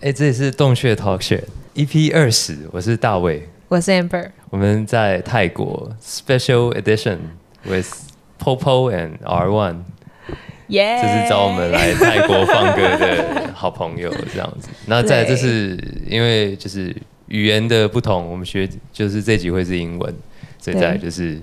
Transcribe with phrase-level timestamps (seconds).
[0.00, 1.42] 哎，这里是洞穴 Talk Show
[1.74, 7.18] EP 二十，我是大卫，我是 Amber，我们在泰国 Special Edition
[7.64, 7.92] with
[8.38, 9.78] Popo and R One，
[10.68, 14.68] 耶，这是找我们来泰国放歌的好朋友这样子。
[14.86, 15.76] 那在这是
[16.06, 16.94] 因为就是
[17.26, 20.14] 语言的不同，我们学就是这集会是英文，
[20.60, 21.40] 所以再就是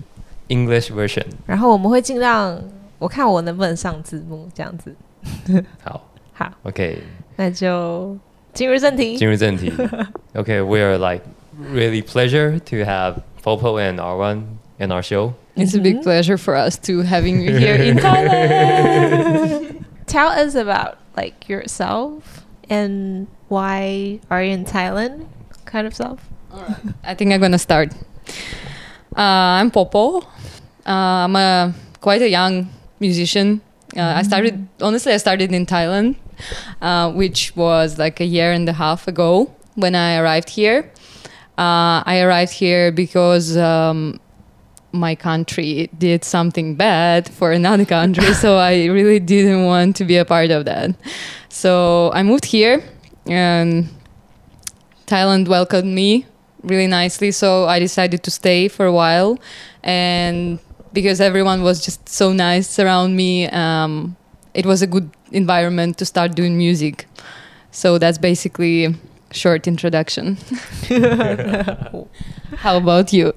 [0.48, 1.26] English version。
[1.46, 2.58] 然后我们会尽量，
[3.00, 4.96] 我看我能不能上字幕这样子。
[5.84, 7.00] 好，好，OK，
[7.36, 8.18] 那就。
[8.56, 9.18] 进入正题。
[9.18, 9.70] 进入正题。
[10.34, 11.22] Okay, we are like
[11.60, 15.34] really pleasure to have Popo and R One in our show.
[15.56, 16.04] It's a big mm-hmm.
[16.04, 19.86] pleasure for us to having you here in Thailand.
[20.08, 25.28] Tell us about like yourself and why are you in Thailand
[25.66, 26.20] kind of self.
[26.52, 26.76] Right.
[27.04, 27.94] I think I'm gonna start.
[29.16, 30.22] Uh, I'm Popo.
[30.86, 33.60] Uh, I'm a quite a young musician.
[33.96, 34.00] Uh, mm -hmm.
[34.00, 34.24] I mm-hmm.
[34.24, 35.14] started honestly.
[35.14, 36.16] I started in Thailand
[36.82, 40.92] uh, which was like a year and a half ago when I arrived here.
[41.58, 44.20] Uh, I arrived here because um,
[44.92, 50.18] my country did something bad for another country, so I really didn't want to be
[50.18, 50.96] a part of that.
[51.50, 52.84] So I moved here,
[53.26, 53.90] and
[55.08, 56.26] Thailand welcomed me
[56.64, 57.32] really nicely.
[57.32, 59.40] So I decided to stay for a while,
[59.84, 60.60] and
[60.92, 64.16] because everyone was just so nice around me, um,
[64.56, 67.08] it was a good environment to start doing music.
[67.72, 68.96] So that's basically
[69.32, 70.38] short introduction.
[72.58, 73.34] How about you?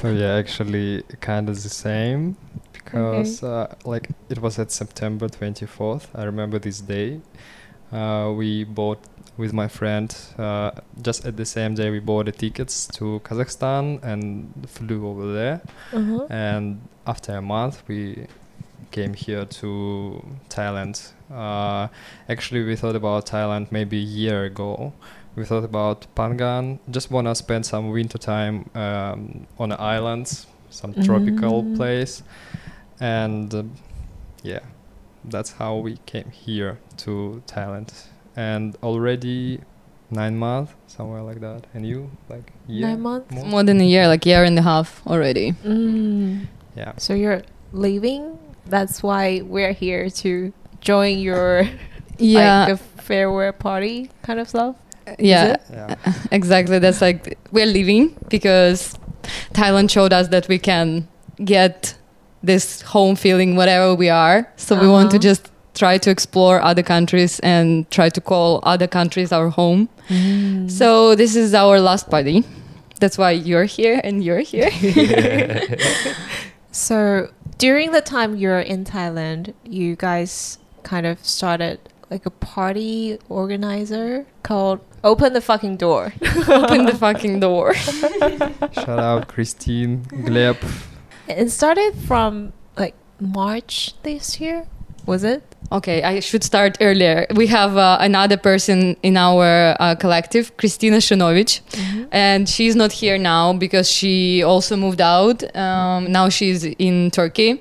[0.00, 2.36] So yeah, actually kind of the same
[2.72, 3.72] because okay.
[3.72, 6.08] uh, like it was at September 24th.
[6.14, 7.20] I remember this day.
[7.90, 8.98] Uh, we bought
[9.36, 10.70] with my friend uh,
[11.02, 15.60] just at the same day we bought the tickets to Kazakhstan and flew over there.
[15.92, 16.26] Uh-huh.
[16.30, 18.26] And after a month we
[18.90, 21.12] came here to Thailand.
[21.32, 21.88] Uh,
[22.28, 24.92] actually, we thought about Thailand maybe a year ago.
[25.36, 26.78] We thought about Phangan.
[26.90, 31.04] Just wanna spend some winter time um, on an island, some mm.
[31.04, 32.22] tropical place,
[33.00, 33.64] and uh,
[34.42, 34.60] yeah,
[35.24, 37.92] that's how we came here to Thailand.
[38.36, 39.60] And already
[40.10, 41.66] nine months, somewhere like that.
[41.74, 42.88] And you, like year?
[42.88, 43.32] Nine months?
[43.32, 45.52] More, More than a year, like year and a half already.
[45.64, 46.46] Mm.
[46.76, 46.92] Yeah.
[46.96, 47.42] So you're
[47.72, 51.68] leaving that's why we're here to join your
[52.18, 54.76] yeah like farewell party kind of stuff.
[55.18, 55.96] Yeah, yeah,
[56.32, 56.78] exactly.
[56.78, 58.94] That's like we're leaving because
[59.52, 61.06] Thailand showed us that we can
[61.44, 61.94] get
[62.42, 64.50] this home feeling whatever we are.
[64.56, 64.84] So uh-huh.
[64.84, 65.22] we want to uh-huh.
[65.22, 69.88] just try to explore other countries and try to call other countries our home.
[70.08, 70.70] Mm.
[70.70, 72.44] So this is our last party.
[73.00, 74.70] That's why you're here and you're here.
[76.70, 77.28] so
[77.58, 84.26] during the time you're in Thailand, you guys kind of started like a party organizer
[84.42, 86.12] called Open the Fucking Door.
[86.48, 87.74] Open the Fucking Door.
[88.72, 90.56] Shout out Christine, Gleb.
[91.28, 94.66] It started from like March this year,
[95.06, 95.53] was it?
[95.74, 97.26] Okay, I should start earlier.
[97.34, 102.04] We have uh, another person in our uh, collective, Kristina Shanovic, mm-hmm.
[102.12, 105.42] and she's not here now because she also moved out.
[105.56, 107.60] Um, now she's in Turkey,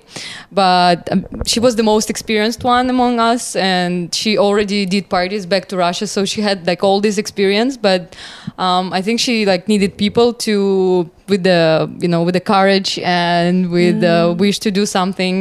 [0.52, 5.48] but um, she was the most experienced one among us, and she already did parties
[5.48, 7.78] back to Russia, so she had like all this experience.
[7.78, 8.16] But
[8.60, 11.64] um, I think she like needed people to with the
[12.04, 14.02] you know with the courage and with mm.
[14.08, 15.36] the wish to do something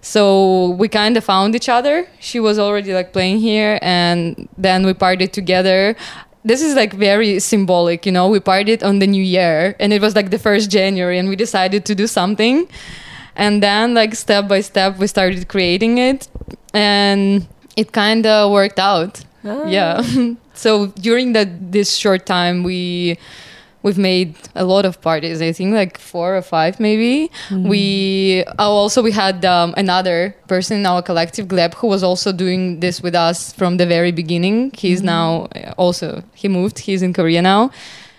[0.00, 2.08] so we kind of found each other.
[2.20, 5.96] She was already like playing here, and then we partied together.
[6.44, 8.28] This is like very symbolic, you know.
[8.28, 11.36] We partied on the new year, and it was like the first January, and we
[11.36, 12.68] decided to do something.
[13.36, 16.28] And then, like step by step, we started creating it,
[16.72, 19.24] and it kind of worked out.
[19.44, 19.66] Oh.
[19.66, 20.02] Yeah.
[20.54, 23.18] so during that this short time, we
[23.82, 25.40] we've made a lot of parties.
[25.40, 27.30] I think like four or five maybe.
[27.48, 27.68] Mm.
[27.68, 32.32] we oh, also we had um, another person in our collective gleb who was also
[32.32, 34.72] doing this with us from the very beginning.
[34.76, 35.06] He's mm.
[35.06, 36.78] now uh, also he moved.
[36.78, 37.70] He's in korea now.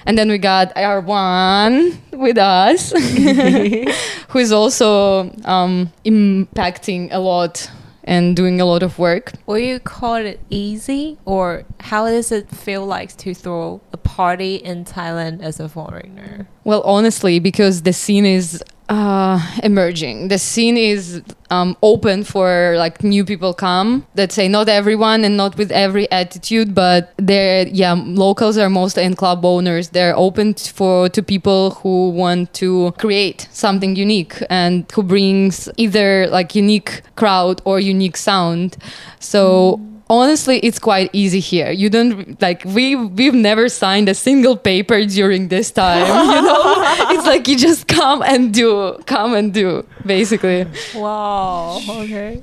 [0.06, 2.92] And then we got R1 with us,
[4.30, 7.70] who is also um, impacting a lot
[8.10, 9.34] and doing a lot of work.
[9.46, 14.56] Will you call it easy, or how does it feel like to throw a party
[14.56, 16.48] in Thailand as a foreigner?
[16.64, 20.28] Well, honestly, because the scene is uh, emerging.
[20.30, 21.22] The scene is
[21.52, 24.06] um, open for like new people come.
[24.16, 29.04] Let's say not everyone and not with every attitude, but they're yeah locals are mostly
[29.04, 29.90] and club owners.
[29.90, 36.28] They're open for to people who want to create something unique and who brings either
[36.28, 38.78] like unique crowd or unique sound.
[39.20, 39.78] So.
[39.78, 44.58] Mm honestly it's quite easy here you don't like we we've never signed a single
[44.58, 46.02] paper during this time
[46.36, 46.62] you know
[47.14, 50.66] it's like you just come and do come and do basically
[50.96, 51.80] Wow.
[51.88, 52.42] Okay.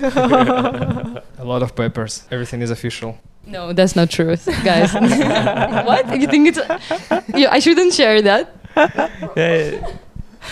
[0.02, 2.24] A lot of papers.
[2.30, 3.16] Everything is official.
[3.46, 4.92] no that's not true guys
[5.88, 6.60] what you think it's
[7.34, 8.44] yeah i shouldn't share that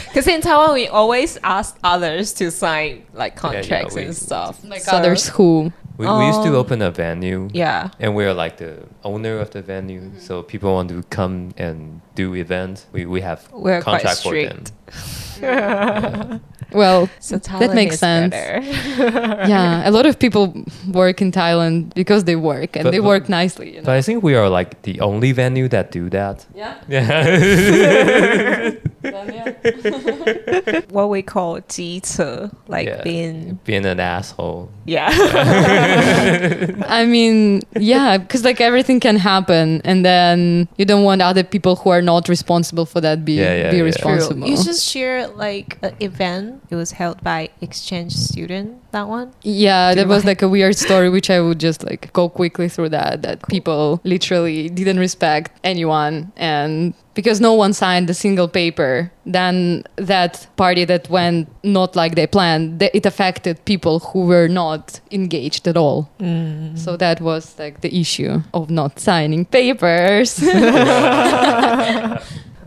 [0.09, 4.61] Because in Taiwan, we always ask others to sign like yeah, contracts we- and stuff.
[4.65, 6.61] like So- others who We, we used to Oh.
[6.61, 7.49] open a venue.
[7.53, 7.91] Yeah.
[7.99, 10.19] And we're like the owner of the venue, mm-hmm.
[10.21, 12.87] so people want to come and do events.
[12.93, 14.65] We, we have We're quite contract for them.
[14.91, 16.41] strict.
[16.73, 18.35] well So Thailand makes sense.
[18.35, 20.53] yeah a lot of people
[20.93, 24.03] work in thailand because they work and But- they but- work nicely you But I
[24.03, 26.47] think we are like the only venue that do that.
[26.55, 28.71] yeah Yeah.
[29.03, 29.33] then,
[29.65, 30.81] yeah.
[30.91, 33.03] what we call 机车, like Yeah.
[33.03, 34.69] being Being an asshole.
[34.87, 35.09] yeah.
[36.89, 41.77] I mean, yeah, because like everything can happen, and then you don't want other people
[41.77, 43.83] who are not responsible for that be Yeah, yeah, be yeah.
[43.85, 44.49] responsible.
[44.49, 46.63] You just share like an event.
[46.71, 48.79] It was held by exchange student.
[48.93, 49.33] That one.
[49.43, 50.27] yeah, Do that was mind?
[50.29, 53.23] like a weird story, which I would just like go quickly through that.
[53.23, 59.83] That people literally didn't respect anyone, and because no one signed a single paper, then
[59.97, 65.01] that party that went not like they planned, th- it affected people who were not
[65.11, 66.09] engaged at all.
[66.21, 66.79] Mm.
[66.79, 70.39] So that was like the issue of not signing papers.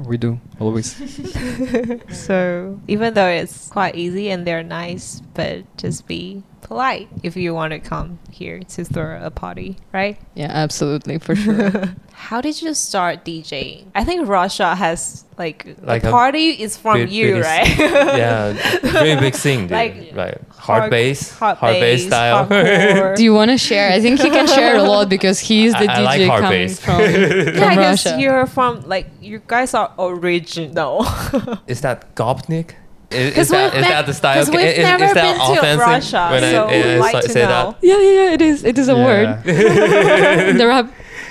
[0.05, 0.95] We do always.
[2.11, 7.53] So even though it's quite easy and they're nice, but just be polite if you
[7.53, 10.17] want to come here to throw a party, right?
[10.35, 11.95] yeah, absolutely, for sure.
[12.13, 13.87] How did you start DJing?
[13.95, 17.77] I think Russia has like, Like the a party is from big- you, biggest- right?
[17.79, 18.53] yeah,
[18.83, 19.71] very big thing, dude.
[19.71, 22.45] Like- Like, hard, bass, hard, bass, style.
[22.45, 23.15] hardcore.
[23.17, 23.91] Do you want to share?
[23.91, 26.67] I think he can share a lot because he's the I- I DJ like coming
[26.67, 26.79] bass.
[26.79, 28.21] from, yeah, from I guess Russia.
[28.21, 30.50] you're from like you guys are original.
[31.67, 32.71] Is that Gopnik?
[33.11, 34.35] Is, 'Cause is, that, we've is ne- that the style?
[34.37, 36.99] 'cause we've is, is never that been to offensive Russia, when I- so uh, we'd
[36.99, 37.75] like to say know.
[37.81, 38.63] yeah, yeah, yeah, it is.
[38.63, 39.27] It is a word.
[39.45, 40.89] There are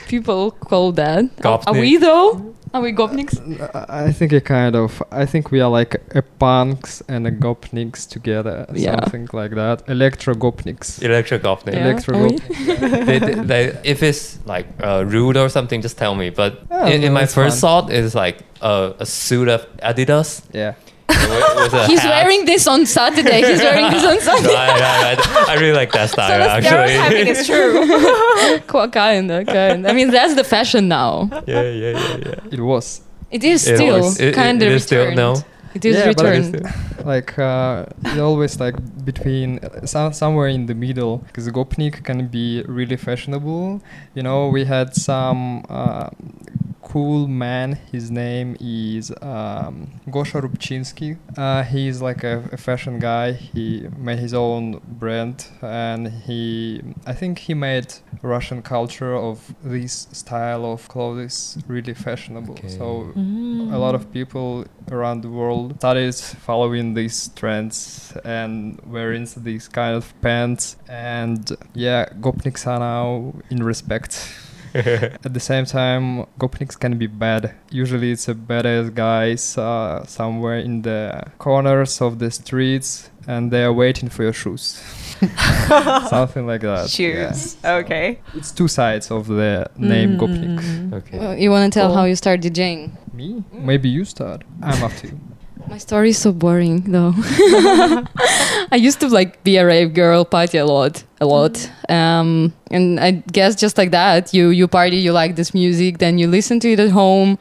[0.09, 1.25] people called that.
[1.69, 2.55] Are, are we though?
[2.73, 3.35] Are we gopniks?
[3.75, 5.03] I I think a kind of.
[5.11, 8.67] I think we are like a punks and a gopniks together.
[8.73, 8.95] Yeah.
[9.01, 9.83] Something like that.
[9.89, 11.03] Electro gopniks.
[11.03, 11.75] Electro Gopnik.
[11.75, 11.85] Yeah.
[11.89, 13.07] Electro Are gopniks.
[13.07, 16.31] they, they, they, if it's like uh, rude or something, just tell me.
[16.31, 17.85] But Oh, in, in my first fun.
[17.87, 20.43] thought, it's like a, a suit of Adidas.
[20.53, 20.75] Yeah.
[21.11, 22.11] With- with a He's hat.
[22.11, 23.41] wearing this on Saturday.
[23.43, 24.55] He's wearing this on Saturday.
[24.55, 25.49] Right, right, right.
[25.49, 27.31] I really like that So style the stereotyping actually.
[27.31, 28.61] is true.
[28.67, 29.87] Quite kinda, kind.
[29.87, 31.29] I mean, that's the fashion now.
[31.47, 32.35] yeah, yeah, yeah, yeah.
[32.57, 33.03] It was.
[33.31, 35.17] It is It still was- kind it of is still- returned.
[35.17, 35.37] no?
[35.73, 37.07] It is Yeah, but it is returned.
[37.07, 38.75] like uh, it's always like
[39.05, 43.81] between uh, some, somewhere in the middle because gopnik can be really fashionable
[44.17, 46.09] you know we had some uh,
[46.91, 47.79] cool man.
[47.93, 53.33] His name is um, gosha rubchinsky uh, he's like a, a fashion guy.
[53.33, 57.89] He made his own brand and he i think he made
[58.23, 62.55] russian culture of this style of clothes really fashionable.
[62.55, 62.69] Okay.
[62.69, 69.69] so a lot of people around the world started following these trends and wearing these
[69.69, 70.77] kind of pants.
[70.89, 74.13] And yeah gopniks are now in respect
[75.25, 80.59] at the same time gopniks can be bad usually it's a badass guys uh, somewhere
[80.59, 84.81] in the corners of the streets and they are waiting for your shoes
[86.09, 87.33] something like that yeah.
[87.33, 87.57] Shoes.
[87.65, 88.19] Okay.
[88.35, 91.19] it's two sides of the name gopnik Okay.
[91.19, 91.97] Well, you want to tell Cool.
[91.97, 92.93] how you start DJing?
[93.13, 95.19] me maybe you start i'm up to you
[95.71, 97.13] My story is so boring though.
[98.73, 101.71] I used to like be a rave girl, party a lot, a lot.
[101.89, 106.19] Um, and I guess just like that, you you party, you like this music, then
[106.19, 107.39] you listen to it at home.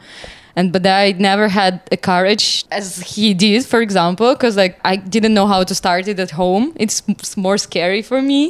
[0.59, 4.97] And but I never had a courage as he did, for example, because like I
[4.97, 6.73] didn't know how to start it at home.
[6.75, 8.41] It's more scary for me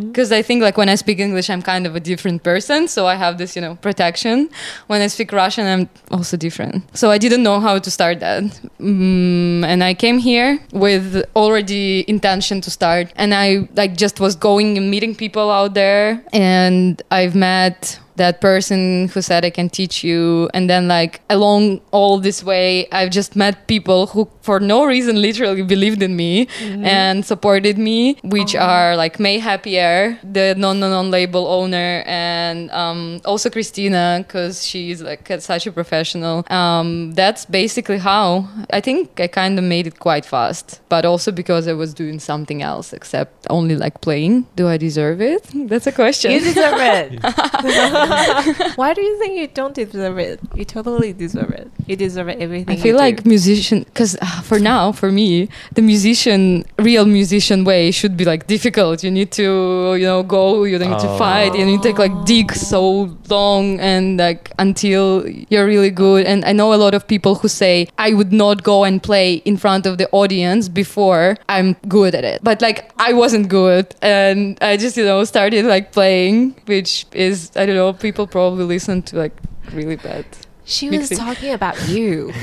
[0.00, 3.06] because I think like when I speak English, I'm kind of a different person, so
[3.06, 4.50] I have this you know protection.
[4.90, 6.84] When I speak Russian, I'm also different.
[6.94, 8.42] So I didn't know how to start that,
[8.78, 13.46] mm, and I came here with already intention to start, and I
[13.80, 19.22] like just was going and meeting people out there, and I've met that person who
[19.22, 20.48] said I can teach you.
[20.54, 25.20] And then like along all this way, I've just met people who for no reason
[25.20, 30.90] literally believed in me and supported me, which are like May Happier, the non non
[30.90, 36.44] non label owner, and um, also Christina because she's like such a professional.
[36.50, 41.32] Um, that's basically how I think I kind of made it quite fast, but also
[41.32, 44.46] because I was doing something else except only like playing.
[44.56, 45.50] Do I deserve it?
[45.68, 46.30] That's a question.
[46.32, 47.20] You deserve it.
[48.76, 50.40] Why do you think you don't deserve it?
[50.54, 51.70] You totally deserve it.
[51.86, 52.70] You deserve everything.
[52.70, 53.28] I feel you like do.
[53.28, 58.46] musician because uh, for now for me the musician real musician way should be like
[58.46, 61.18] difficult you need to you know go you need to Oh.
[61.18, 62.54] fight you need to like dig oh.
[62.54, 67.34] so long and like until you're really good and I know a lot of people
[67.36, 71.74] who say I would not go and play in front of the audience before I'm
[71.88, 75.92] good at it but like I wasn't good and I just you know started like
[75.92, 79.36] playing which is I don't know people probably listen to like
[79.72, 80.24] really bad
[80.66, 81.18] she was mixing.
[81.18, 82.32] talking about you.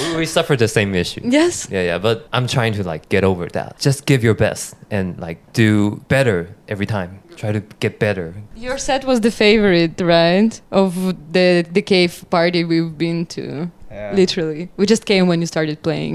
[0.00, 1.20] We, we suffer the same issue.
[1.22, 3.78] yes Yeah, yeah, but I'm trying to like get over that.
[3.78, 7.20] Just give your best and like do better every time.
[7.36, 8.34] Try to get better.
[8.56, 10.60] Your set was the favorite, right?
[10.70, 10.94] Of
[11.32, 13.70] the the cave party we've been to.
[13.94, 14.12] Yeah.
[14.12, 16.14] Literally, we just came when you started playing.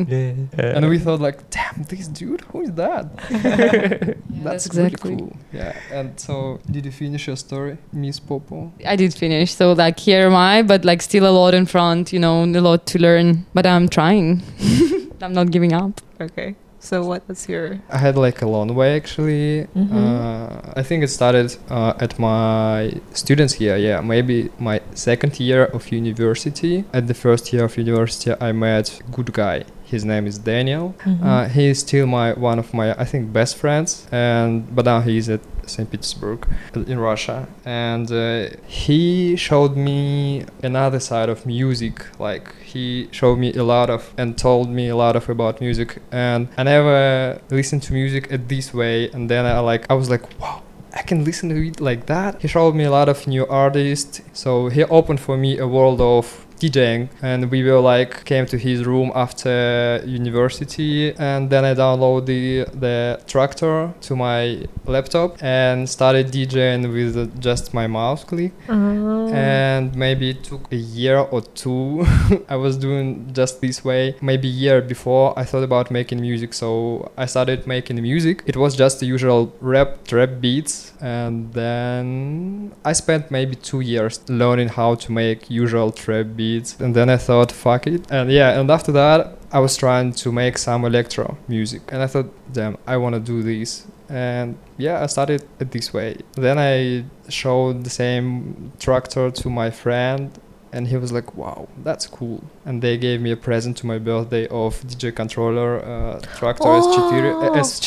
[0.58, 3.06] And we thought like, damn, this dude, who is that?
[4.44, 5.16] that's really exactly.
[5.16, 5.38] cool.
[5.54, 5.74] Yeah.
[5.92, 8.74] And so, did you finish your story, Miss Popo?
[8.86, 12.12] I did finish, so like here am I, but like still a lot in front,
[12.12, 13.46] you know, a lot to learn.
[13.54, 14.42] But I'm trying.
[15.22, 16.02] I'm not giving up.
[16.20, 16.56] Okay.
[16.80, 17.80] So what was your?
[17.90, 19.68] I had like a long way actually.
[19.76, 19.92] Mhm.
[19.92, 23.76] Uh, I think it started uh, at my students year.
[23.78, 26.86] Yeah, maybe my second year of university.
[26.94, 29.64] At the first year of university, I met good guy.
[29.84, 30.94] His name is Daniel.
[31.04, 31.28] Mm-hmm.
[31.28, 35.02] Uh, he is still my one of my I think best friends, and but now
[35.02, 35.90] he is at St.
[35.90, 42.06] Petersburg in Russia, and uh, he showed me another side of music.
[42.20, 46.02] Like he showed me a lot of and told me a lot of about music,
[46.12, 49.10] and I never listened to music at this way.
[49.12, 50.64] And then I like I was like, wow.
[50.92, 52.42] I can listen to it like that.
[52.42, 56.02] He showed me a lot of new artists, so he opened for me a world
[56.02, 61.74] of DJing and we were like came to his room after university and then I
[61.74, 68.52] downloaded the, the Traktor to my laptop and started DJing with just my mouse click.
[68.68, 69.30] Oh.
[69.34, 72.06] and maybe it took a year or two.
[72.50, 74.16] I was doing just this way.
[74.22, 78.44] Maybe a year before I thought about making music so I started making music.
[78.46, 84.20] It was just the usual rap trap beats and then I spent maybe two years
[84.28, 86.49] learning how to make usual trap beats
[86.82, 88.02] and then I thought fuck it.
[88.12, 89.20] And yeah and after that
[89.52, 93.22] I was trying to make some electro music and I thought damn I want to
[93.34, 93.86] do this.
[94.10, 96.10] And yeah i started it this way.
[96.46, 100.32] Then i showed the same Traktor to my friend
[100.76, 102.40] and he was like wow that's cool.
[102.66, 107.52] And they gave me a present to my birthday of dj controller uh, Traktor S4,
[107.52, 107.54] Oh.
[107.68, 107.80] S,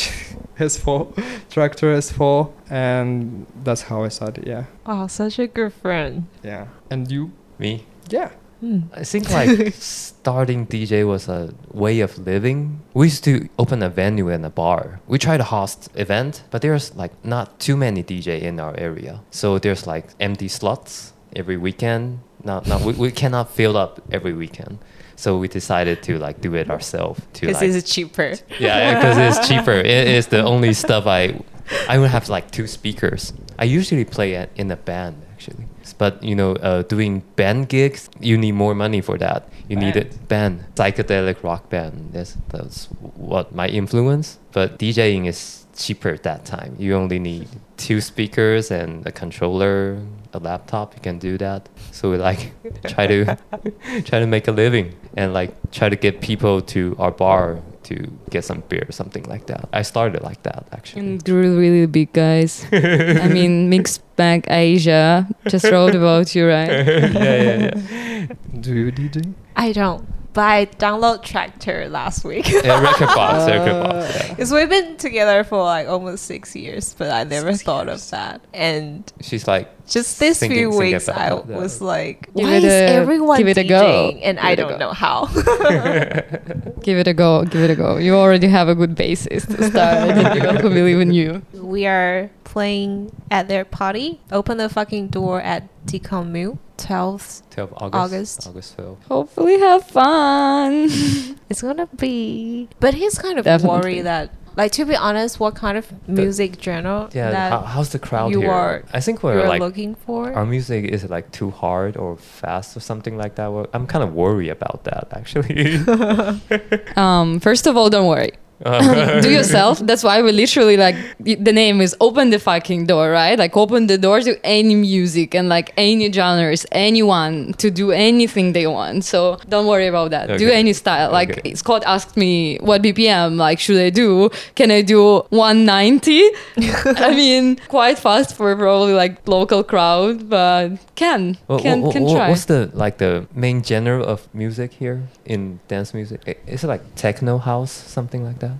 [0.59, 1.13] S4
[1.53, 4.65] Traktor s4 and that's how i started yeah.
[4.85, 6.13] Oh, such a good friend.
[6.43, 6.65] yeah.
[6.91, 7.31] And you?
[7.59, 7.71] Me?
[8.09, 8.29] yeah
[8.63, 8.79] Hmm.
[8.93, 12.79] I think like starting DJ was a way of living.
[12.93, 15.01] We used to open a venue and a bar.
[15.05, 19.19] We try to host event, but there's like not too many DJ in our area.
[19.31, 22.19] So there's like empty slots every weekend.
[22.45, 24.79] Not, not we, we cannot fill up every weekend.
[25.17, 27.19] So we decided to like do it ourselves.
[27.33, 28.35] To Because like, it's cheaper.
[28.59, 29.73] yeah, because it's cheaper.
[29.73, 31.41] It is the only stuff I
[31.89, 33.33] I would have like two speakers.
[33.59, 35.65] I usually play it in a band actually,
[35.97, 39.47] but you know, uh, doing band gigs, you need more money for that.
[39.67, 42.09] You need a band, psychedelic rock band.
[42.11, 42.85] That's that's
[43.15, 44.39] what my influence.
[44.51, 46.75] But DJing is cheaper at that time.
[46.79, 49.99] You only need two speakers and a controller,
[50.33, 50.95] a laptop.
[50.95, 51.69] You can do that.
[51.91, 52.51] So we like
[52.87, 53.25] try to
[54.05, 57.95] try to make a living and like try to get people to our bar to
[58.29, 59.67] get some beer or something like that.
[59.73, 61.01] I started like that actually.
[61.01, 62.65] And grew really big, guys.
[62.71, 66.69] I mean, Mixed Bag Asia just wrote about you, right?
[66.69, 68.25] yeah, yeah, yeah.
[68.59, 70.05] do you dj I don't.
[70.33, 72.49] But I download Traktor last week.
[72.63, 74.15] Yeah, Rekordbox, record uh, box.
[74.15, 74.29] Yeah.
[74.29, 78.05] Because we've been together for like almost six years, but I never Six thought years.
[78.05, 78.41] of that.
[78.53, 82.63] And She's like, just this Thinking- few weeks, I that, was like, Give why it
[82.63, 83.83] is a- everyone give it a go.
[83.83, 84.21] DJing?
[84.23, 84.77] And Give I don't go.
[84.77, 85.25] know how.
[86.81, 87.43] Give it a go.
[87.45, 87.97] Give it a go.
[87.97, 91.41] You already have a good basis to start, and people who believe in you.
[91.53, 94.21] we are playing at their party.
[94.31, 97.41] Open the fucking door at Ticon Mill, 12th.
[97.57, 97.95] August.
[97.95, 98.47] August.
[98.47, 99.05] August 12.
[99.09, 100.73] Hopefully, have fun.
[101.49, 102.67] It's gonna be.
[102.79, 103.77] But he's kind of Definitely.
[103.79, 107.89] worried that Like to be honest, what kind of music genre Yeah, that how, how's
[107.89, 108.51] the crowd you here?
[108.51, 110.31] are- I think we're like looking for?
[110.33, 113.47] our music is it like too hard or fast or something like that.
[113.53, 115.77] Well, I'm kind of worried about that actually.
[116.97, 118.31] Um, first of all, don't worry.
[119.21, 119.79] do yourself.
[119.79, 123.37] That's why we literally like the name is open the fucking door, right?
[123.37, 128.53] Like open the door to any music and like any genres, anyone to do anything
[128.53, 129.03] they want.
[129.05, 130.37] So don't worry about that.
[130.37, 131.11] Do any style.
[131.11, 131.55] Like Okay.
[131.55, 134.29] Scott asked me what BPM like should I do?
[134.55, 136.21] Can I do 190?
[137.01, 142.03] I mean, quite fast for probably like local crowd, but can Wha- can wha- can
[142.07, 142.29] try.
[142.29, 146.39] What's the like the main genre of music here in dance music?
[146.47, 148.52] Is it like techno house, something like that?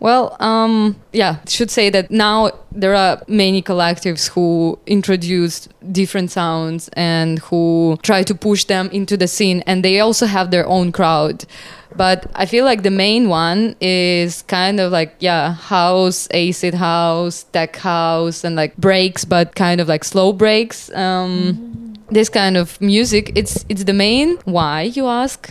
[0.00, 6.90] Well, um, yeah, should say that now there are many collectives who introduce different sounds
[6.92, 10.92] and who try to push them into the scene, and they also have their own
[10.92, 11.46] crowd.
[11.96, 17.44] But I feel like the main one is kind of like, yeah, house, acid house,
[17.44, 20.92] tech house, and like breaks, but kind of like slow breaks.
[20.92, 21.83] Um,
[22.14, 24.36] This kind of music, it's it's the main.
[24.44, 25.50] Why you ask?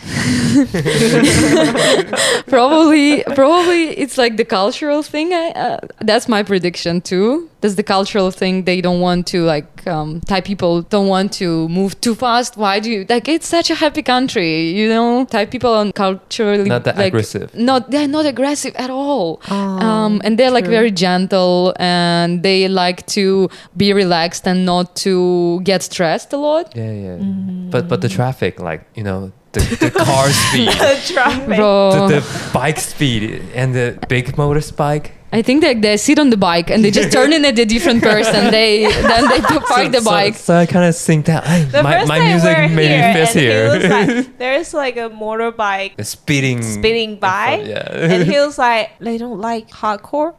[2.48, 7.82] probably probably it's like the cultural thing I, uh, that's my prediction too that's the
[7.82, 8.64] cultural thing.
[8.64, 12.58] They don't want to like um, thai people don't want to move too fast.
[12.58, 15.24] Why do you like it's such a happy country you know?
[15.24, 17.54] Thai people are culturally Not that like, aggressive.
[17.54, 19.40] not they're not aggressive at all.
[19.50, 24.94] Oh, um, and they're like very gentle and they like to be relaxed and not
[24.96, 26.76] to get stressed a lot.
[26.76, 27.16] Yeah, yeah.
[27.16, 27.70] Mm.
[27.70, 32.78] But but the traffic, like you know, the, the car speed, Bro, the, the bike
[32.78, 35.12] speed, and the big motorbike.
[35.34, 37.64] I think that they sit on the bike and they just turn in at a
[37.64, 38.50] different person.
[38.52, 40.36] They then they park the bike.
[40.36, 43.12] So, I kind of think that hey, The my, first my music we're maybe here,
[43.14, 43.68] fits and he here.
[43.68, 48.12] was like, there's like a motorbike The speeding, spinning by, Yeah.
[48.12, 50.34] and he was like, they don't like hardcore.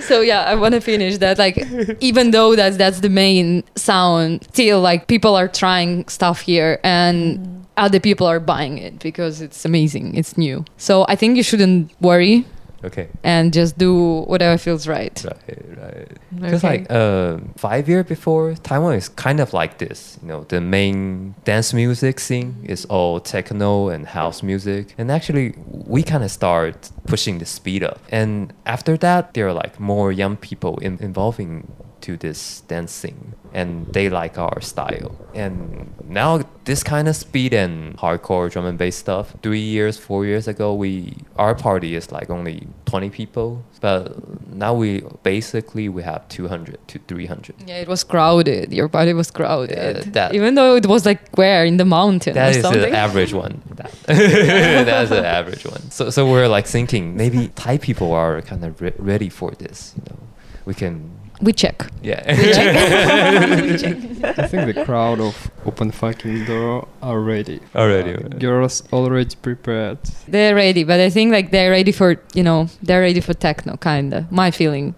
[0.00, 1.38] So yeah, I want to finish that.
[1.38, 1.56] Like,
[2.00, 7.38] even though that's that's the main sound, still like people are trying stuff here and.
[7.38, 7.63] Mm.
[7.76, 10.64] Other people are buying it because it's amazing, it's new.
[10.76, 12.44] So I think you shouldn't worry
[12.84, 13.08] okay.
[13.24, 15.24] and just do whatever feels right.
[15.24, 16.08] Right, right.
[16.40, 16.78] Because Okay.
[16.78, 20.18] like uh, five years before, Taiwan is kind of like this.
[20.22, 25.54] You know, the main dance music scene is all techno and house music, and actually
[25.68, 27.98] we kind of start pushing the speed up.
[28.10, 31.66] And after that, there are like more young people in, involving
[32.04, 35.10] to this dancing, and they like our style.
[35.34, 39.34] And now this kind of speed and hardcore drum and bass stuff.
[39.42, 44.12] Three years, four years ago, we our party is like only 20 people, but
[44.54, 47.54] now we basically we have 200 to 300.
[47.66, 48.72] Yeah, it was crowded.
[48.72, 49.76] Your party was crowded.
[49.76, 53.32] Yeah, that- Even though it was like where in the mountain That is the average
[53.32, 53.62] one.
[53.76, 55.90] That- That's the average one.
[55.90, 59.94] So, so we're like thinking maybe Thai people are kind of re- ready for this.
[59.96, 60.18] You know,
[60.66, 61.86] we can, we check.
[62.02, 62.22] yeah.
[64.36, 67.60] I think the crowd of Open Fucking Door are ready.
[67.74, 68.14] Already.
[68.14, 69.98] Uh, girls already prepared.
[70.28, 73.76] They're ready, but I think like they're ready for you know they're ready for techno,
[73.76, 74.26] kinda.
[74.30, 74.94] My feeling.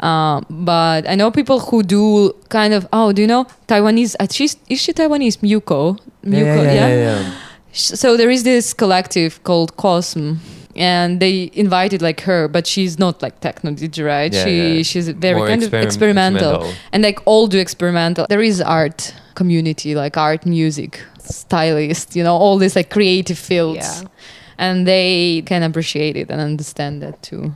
[0.00, 4.16] Um, but I know people who do kind of oh, do you know Taiwanese?
[4.20, 5.38] Uh, she's is she Taiwanese?
[5.38, 5.98] Muko.
[6.22, 6.88] yeah, yeah, yeah, yeah,
[7.20, 7.32] yeah.
[7.72, 10.38] Sh- So there is this collective called Cosm.
[10.78, 14.32] And they invited like her, but she's not like techno DJ, right?
[14.32, 14.82] Yeah, she yeah.
[14.82, 16.50] she's very More kind of experimental.
[16.54, 16.74] experimental.
[16.92, 22.34] and like all do experimental there is art community like art music stylist you know
[22.34, 24.08] all these like creative fields Yeah.
[24.58, 27.52] and they can appreciate it and understand that too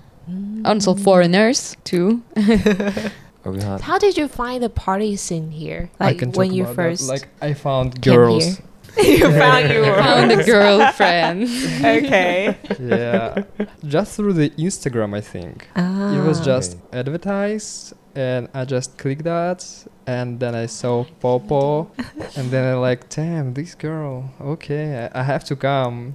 [0.65, 2.23] also foreigners too
[3.45, 5.89] Or we have- How did you find the party scene here?
[5.99, 6.83] Like when you about that.
[6.83, 8.61] first like I found came girls.
[8.97, 9.29] Here.
[9.31, 11.43] you found your found a girlfriend
[11.85, 12.57] okay.
[12.81, 13.45] yeah,
[13.85, 15.69] just through the Instagram, I think.
[15.77, 16.45] It was Ah.
[16.45, 19.65] just advertised, and I just clicked that,
[20.07, 21.91] and then I saw Popo,
[22.37, 24.31] and then I like, damn, this girl.
[24.41, 26.15] Okay, I, I have to come.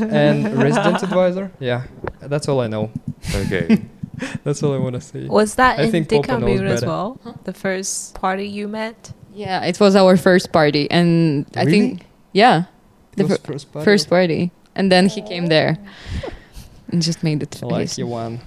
[0.00, 1.84] and resident advisor, yeah,
[2.20, 2.90] that's all I know.
[3.34, 3.82] okay.
[4.44, 5.24] That's all I want to say.
[5.28, 6.86] Was that I in think Popo knows Dickamute as better.
[6.92, 7.20] well?
[7.44, 9.12] The first party you met?
[9.32, 12.64] Yeah it was our first party and i think yeah
[13.16, 13.84] the was fir- first party.
[13.84, 14.50] first party.
[14.74, 15.78] And then he came there.
[16.24, 16.30] Oh.
[16.92, 18.40] And just made it I like you one.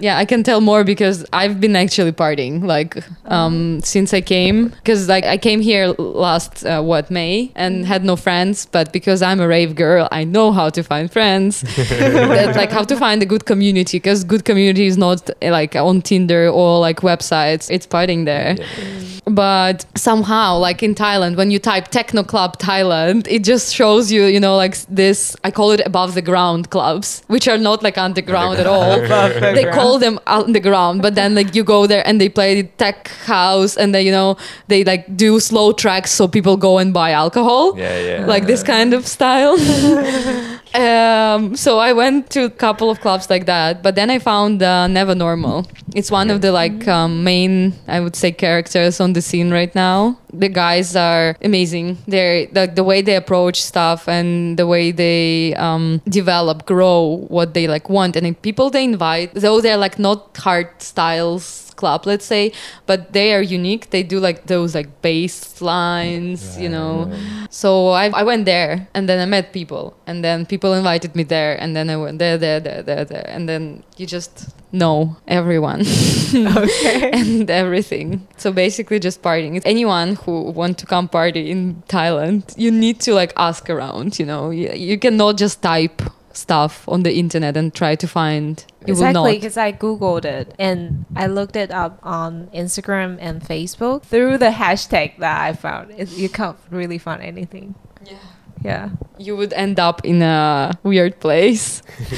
[0.00, 4.68] Yeah, I can tell more because I've been actually partying like um, since I came.
[4.68, 9.22] Because like I came here last uh, what May and had no friends, but because
[9.22, 11.60] I'm a rave girl, I know how to find friends.
[11.76, 13.98] that, like how to find a good community.
[13.98, 17.70] Because good community is not like on Tinder or like websites.
[17.70, 18.56] It's partying there.
[18.58, 19.20] Yeah.
[19.26, 24.24] but somehow, like in Thailand, when you type techno club Thailand, it just shows you,
[24.24, 25.36] you know, like this.
[25.44, 29.04] I call it above the ground clubs, which are not like underground at all.
[29.04, 29.98] Above the they ground.
[29.98, 33.94] call them underground, but then like you go there and they play tech house, and
[33.94, 34.36] they, you know,
[34.68, 38.26] they like do slow tracks so people go and buy alcohol Yeah, yeah.
[38.26, 39.56] like this kind of style.
[40.74, 44.62] um, so I went to a couple of clubs like that, but then I found
[44.62, 45.66] uh, Never Normal.
[45.94, 49.74] It's one of the like um, main, I would say, characters on the scene right
[49.74, 50.18] now.
[50.38, 51.98] The guys are amazing.
[52.06, 57.54] They're the, the way they approach stuff and the way they um, develop, grow what
[57.54, 62.06] they like want, and the people they invite, though they're like not hard styles club
[62.06, 62.52] let's say
[62.86, 67.10] but they are unique they do like those like bass lines you know
[67.50, 71.22] so I, I went there and then I met people and then people invited me
[71.22, 73.24] there and then I went there, there, there, there, there.
[73.28, 75.80] And then you just know everyone
[76.34, 77.10] Okay.
[77.12, 78.26] and everything.
[78.36, 79.60] So basically just partying.
[79.64, 84.26] Anyone who want to come party in Thailand, you need to like ask around, you
[84.26, 84.50] know.
[84.50, 86.02] You, you cannot just type
[86.36, 91.04] stuff on the internet and try to find you Exactly, because I googled it and
[91.16, 95.92] I looked it up on Instagram and Facebook through the hashtag that I found.
[95.92, 97.74] It, you can't really find anything.
[98.04, 98.18] Yeah
[98.62, 98.90] yeah.
[99.18, 101.82] You would end up in a weird place.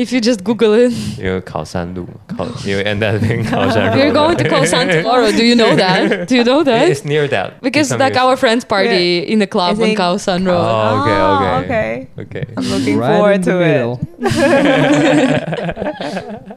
[0.00, 0.92] If you just google it.
[1.18, 1.42] You
[2.64, 5.30] you end up in we're going to Khaosan tomorrow.
[5.30, 6.28] Do you know that?
[6.28, 6.88] Do you know that?
[6.88, 9.32] It's near that because like our friends party yeah.
[9.32, 10.60] in the club on Khaosan road.
[10.60, 11.50] Oh, okay okay.
[11.50, 12.08] Ah, okay.
[12.18, 12.44] Okay.
[12.56, 13.82] I'm looking right forward to it.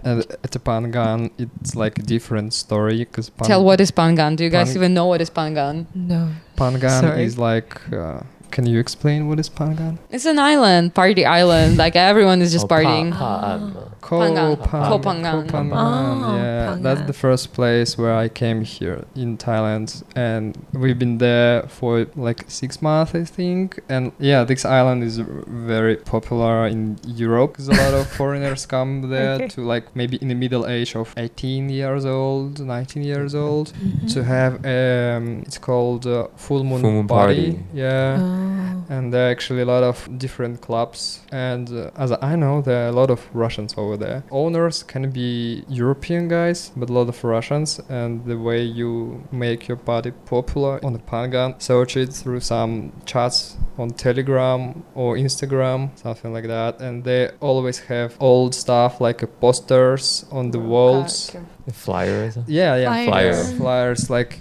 [0.06, 1.32] uh, at phangan.
[1.38, 4.36] It's like a different story because tell what is phangan.
[4.36, 5.86] Do you guys even know what is phangan?
[5.96, 6.32] No.
[6.58, 7.24] Phangan Sorry.
[7.24, 7.80] is like.
[7.92, 9.98] Uh, can you explain what is Phangan?
[10.12, 11.78] It's an island, party island.
[11.78, 13.12] Like everyone is just Oh, partying.
[13.12, 13.76] pa- an,
[14.10, 14.58] Phangan.
[14.58, 15.48] Koh Koh Phangan.
[15.50, 20.58] Koh Phangan, Oh, yeah, that's the first place where I came here in Thailand, and
[20.74, 23.80] we've been there for like six months, I think.
[23.89, 29.10] And yeah, this island is very popular in Europe because a lot of foreigners come
[29.10, 29.48] there Okay.
[29.56, 34.08] to like maybe in the middle age of 18 years old, 19 years old, Mm-hmm.
[34.08, 37.54] to have um, it's called uh, full moon, Full moon party.
[37.54, 37.63] party.
[37.74, 38.94] Yeah Oh.
[38.96, 42.86] and there are actually a lot of different clubs and uh, as i know there
[42.86, 44.23] are a lot of russians over there.
[44.32, 49.67] Owners can be european guys but a lot of russians and the way you make
[49.67, 55.89] your party popular on the phangan search it through some chats on telegram or instagram
[55.97, 61.36] something like that and they always have old stuff like posters on the walls
[61.71, 63.54] flyer or yeah yeah Flyers.
[63.54, 64.39] flyers like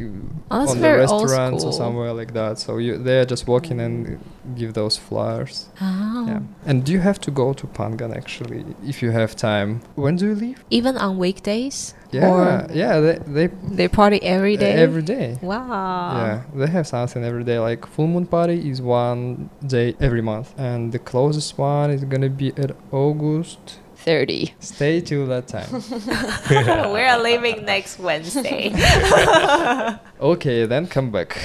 [0.51, 2.59] Oh, that's on the very restaurants or somewhere like that.
[2.59, 4.19] So you they're just walking and
[4.57, 5.69] give those flyers.
[5.81, 6.27] Oh.
[6.27, 6.41] Yeah.
[6.67, 9.81] And do you have to go to Phangan actually if you have time?
[9.95, 10.65] When do you leave?
[10.71, 11.95] Even on weekdays?
[12.11, 13.01] Yeah, Or yeah.
[13.01, 13.47] They they
[13.79, 14.73] they party every day?
[14.73, 15.39] every day.
[15.41, 16.17] Wow.
[16.17, 17.59] Yeah, they have something every day.
[17.59, 22.29] Like full moon party is one day every month, and the closest one is gonna
[22.29, 23.79] be at August.
[24.03, 24.55] 30.
[24.59, 25.71] Stay till that time.
[26.93, 28.73] We're leaving next Wednesday.
[30.21, 31.39] okay, then come back.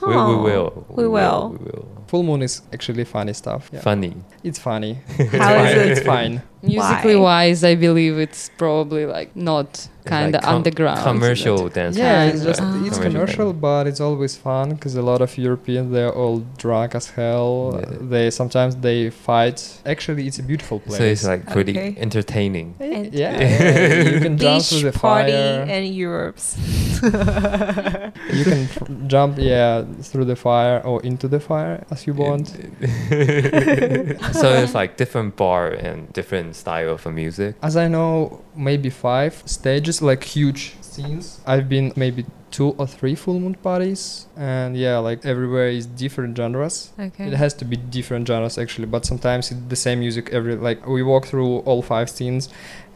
[0.00, 0.86] We, we will.
[0.88, 1.50] we will.
[1.50, 1.97] We will.
[2.08, 3.68] Full moon is actually funny stuff.
[3.72, 3.80] Yeah.
[3.80, 4.14] Funny.
[4.42, 4.94] It's funny.
[5.16, 5.88] How is Fine, it?
[5.92, 6.42] It's fine.
[6.60, 7.22] Musically Why?
[7.46, 11.00] wise, I believe it's probably like not kind of like com- underground.
[11.02, 11.96] Commercial dance.
[11.96, 12.84] Yeah, it's just Ah.
[12.86, 16.94] it's Commercial commercial, but it's always fun because a lot of Europeans they're all drunk
[16.96, 17.78] as hell.
[17.78, 17.98] Yeah.
[18.00, 19.58] They sometimes they fight.
[19.86, 20.98] Actually, it's a beautiful place.
[20.98, 21.94] So it's like pretty Okay.
[22.00, 22.74] entertaining.
[22.80, 25.66] And- yeah, yeah, you can jump Beach through the party fire.
[25.68, 26.56] and Europe's.
[27.02, 32.48] you can f- jump, yeah, through the fire or into the fire as you want.
[34.32, 37.56] so it's like different bar and different style of music.
[37.62, 41.40] As I know, maybe five stages, like huge scenes.
[41.46, 46.36] I've been maybe two or three full moon parties, and yeah, like everywhere is different
[46.36, 46.92] genres.
[46.98, 47.26] Okay.
[47.26, 50.86] It has to be different genres actually, but sometimes it's the same music every like
[50.86, 52.48] we walk through all five scenes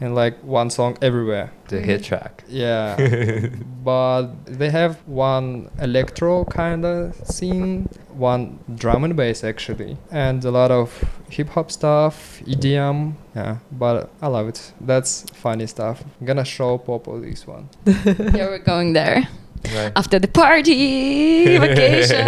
[0.03, 1.53] and like one song everywhere.
[1.69, 2.05] The hit mm.
[2.05, 2.45] track.
[2.49, 2.97] Yeah.
[3.85, 10.51] but they have one electro kind of scene, one drum and bass actually, and a
[10.51, 10.89] lot of
[11.31, 13.15] hip hop stuff, EDM.
[13.35, 14.73] Yeah, but I love it.
[14.81, 16.03] That's funny stuff.
[16.21, 17.69] I'm gonna show Popo this one.
[17.87, 19.29] yeah, we're going there
[19.65, 19.93] Right.
[19.95, 22.27] after the party vacation.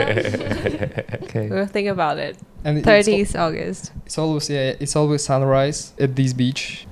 [1.25, 1.49] okay.
[1.51, 2.37] We'll think about it.
[2.65, 3.93] And it's, al- 30th August.
[4.07, 6.87] it's always yeah, it's always sunrise at this beach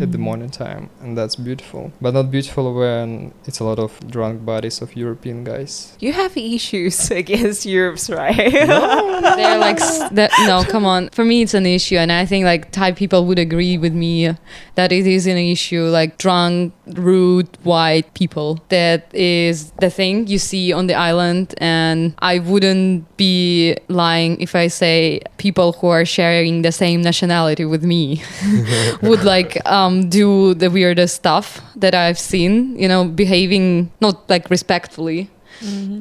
[0.00, 0.20] at the mm.
[0.20, 1.92] morning time, and that's beautiful.
[2.00, 5.96] But not beautiful when it's a lot of drunk bodies of European guys.
[6.00, 8.52] You have issues against Europe's, right?
[8.52, 9.20] No.
[9.36, 11.08] They're like, s- that, no, come on.
[11.10, 14.34] For me, it's an issue, and I think like Thai people would agree with me
[14.74, 15.84] that it is an issue.
[15.84, 18.58] Like drunk, rude, white people.
[18.70, 24.56] That is the thing you see on the island, and I wouldn't be lying if
[24.56, 28.22] I say people who are sharing the same nationality with me
[29.02, 32.76] would like um, do the weirdest stuff that I've seen.
[32.78, 35.28] You know, behaving not like respectfully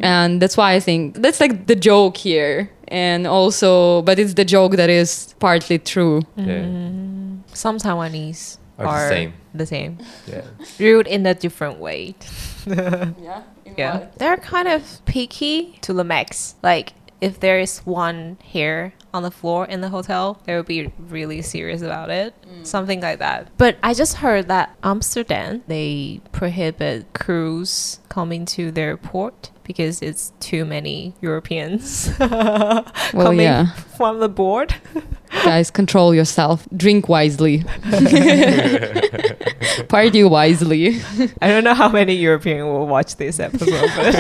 [0.01, 4.45] and that's why i think that's like the joke here and also but it's the
[4.45, 6.65] joke that is partly true Yeah.
[7.53, 9.33] Some Taiwanese Are the same.
[9.53, 9.97] The same.
[10.25, 10.43] Yeah.
[10.79, 12.15] Rude in a different way.
[12.65, 13.43] yeah
[13.77, 14.07] Yeah.
[14.17, 16.55] They're kind of picky to the max.
[16.63, 20.91] Like, if there is one hair on the floor in the hotel, they would be
[20.97, 22.33] really serious about it.
[22.47, 22.65] Mm.
[22.65, 23.49] Something like that.
[23.57, 30.33] But I just heard that Amsterdam, they prohibit cruise coming to their port because it's
[30.39, 34.75] too many Europeans well coming yeah from the board.
[35.45, 37.63] guys control yourself drink wisely
[39.87, 41.01] party wisely
[41.41, 44.13] I don't know how many European will watch this episode, but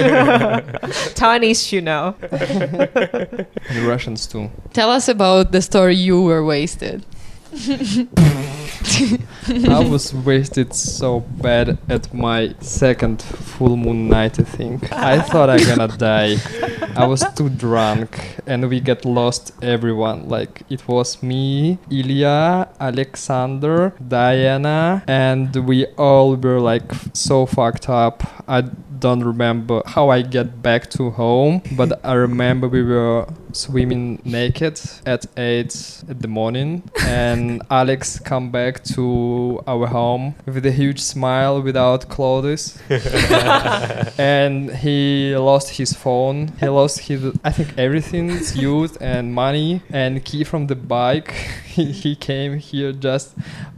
[1.19, 2.15] Taiwanese should know.
[2.21, 4.49] And the Russians too.
[4.71, 7.05] tell us about the story you were wasted
[9.51, 14.91] I was wasted so bad at my second full moon night, I think.
[14.93, 16.37] I thought I'm gonna die.
[16.95, 20.29] I was too drunk and we get lost everyone.
[20.29, 28.23] Like it was me, Ilya, Alexander, Diana, and we all were like so fucked up.
[28.47, 34.21] I don't remember how I get back to home, but I remember we were swimming
[34.23, 39.01] naked at 8 at the morning and Alex come back to
[39.67, 42.63] our home with a huge smile without clothes.
[44.17, 46.37] And he lost his phone.
[46.59, 51.31] He lost his I think everything's used and money and key from the bike.
[51.71, 53.27] He, he came here just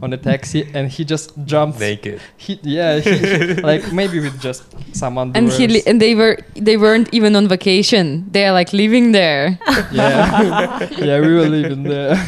[0.02, 1.78] on a taxi and he just jumped.
[1.78, 2.20] Naked.
[2.36, 6.76] he, yeah he, like maybe with just some and he li- and they were they
[6.76, 8.06] weren't even on vacation.
[8.32, 9.58] They're like living there.
[9.92, 10.88] Yeah.
[10.98, 12.18] Yeah we were living there.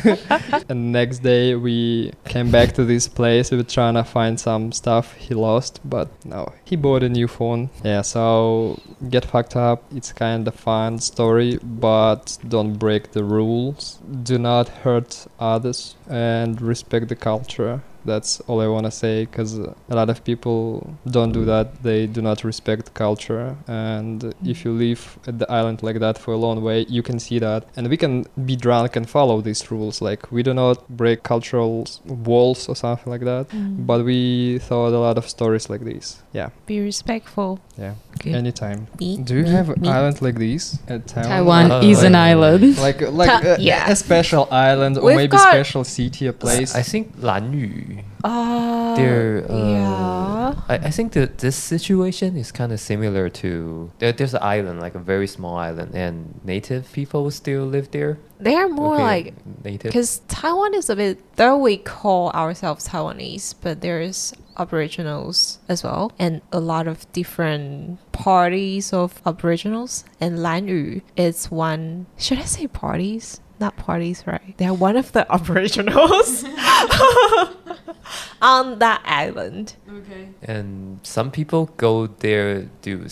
[0.69, 3.51] And next day we came back to this place.
[3.51, 7.29] We were trying to find some stuff he lost but no he bought a new
[7.29, 7.71] phone.
[7.83, 8.79] Yeah so
[9.11, 9.83] get fucked up.
[9.99, 13.99] It's kind of fun story but don't break the rules.
[14.31, 19.59] Do not hurt others and respect the culture that's all I want to say because
[19.59, 21.83] a lot of people don't do that.
[21.83, 23.57] They do not respect culture.
[23.67, 27.19] And if you live at the island like that for a long way, you can
[27.19, 27.65] see that.
[27.77, 30.01] And we can be drunk and follow these rules.
[30.01, 33.47] Like we do not break cultural walls or something like that.
[33.87, 36.23] But we thought a lot of stories like this.
[36.33, 37.61] Yeah, Be respectful.
[37.79, 37.95] yeah.
[38.19, 38.35] Good.
[38.35, 38.87] Anytime.
[39.01, 41.69] Me, Do you me, have an island like this at Taiwan?
[41.69, 43.91] taiwan Uh, is an island Like like Ta- a, yeah.
[43.91, 46.75] a special island or We've maybe special city, or place.
[46.75, 47.96] I think Lanyu.
[48.25, 50.55] Uh, They're, uh, yeah.
[50.69, 54.81] I, I think that this situation is kind of similar to there, there's an island,
[54.81, 58.19] like a very small island, and native people still live there.
[58.39, 59.91] They are more Okay, like native.
[59.93, 66.13] because Taiwan is a bit though we call ourselves Taiwanese, but there's Aboriginals as well,
[66.19, 70.05] and a lot of different parties of Aboriginals.
[70.21, 72.07] And Lanyu is one.
[72.19, 73.41] Should I say parties?
[73.59, 74.55] Not parties, right?
[74.59, 76.45] They're one of the Aboriginals
[78.43, 79.75] on that island.
[79.91, 83.09] okay and some people go there do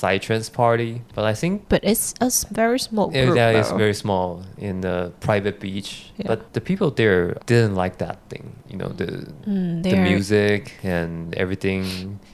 [0.00, 3.36] psytrance party, but I think But it's a very small Yeah, group.
[3.36, 3.76] that is though.
[3.84, 6.10] very small in the private beach.
[6.18, 6.28] Yeah.
[6.30, 8.44] But the people there didn't like that thing.
[8.70, 9.06] You know, the
[9.48, 11.84] Mm, the music and everything.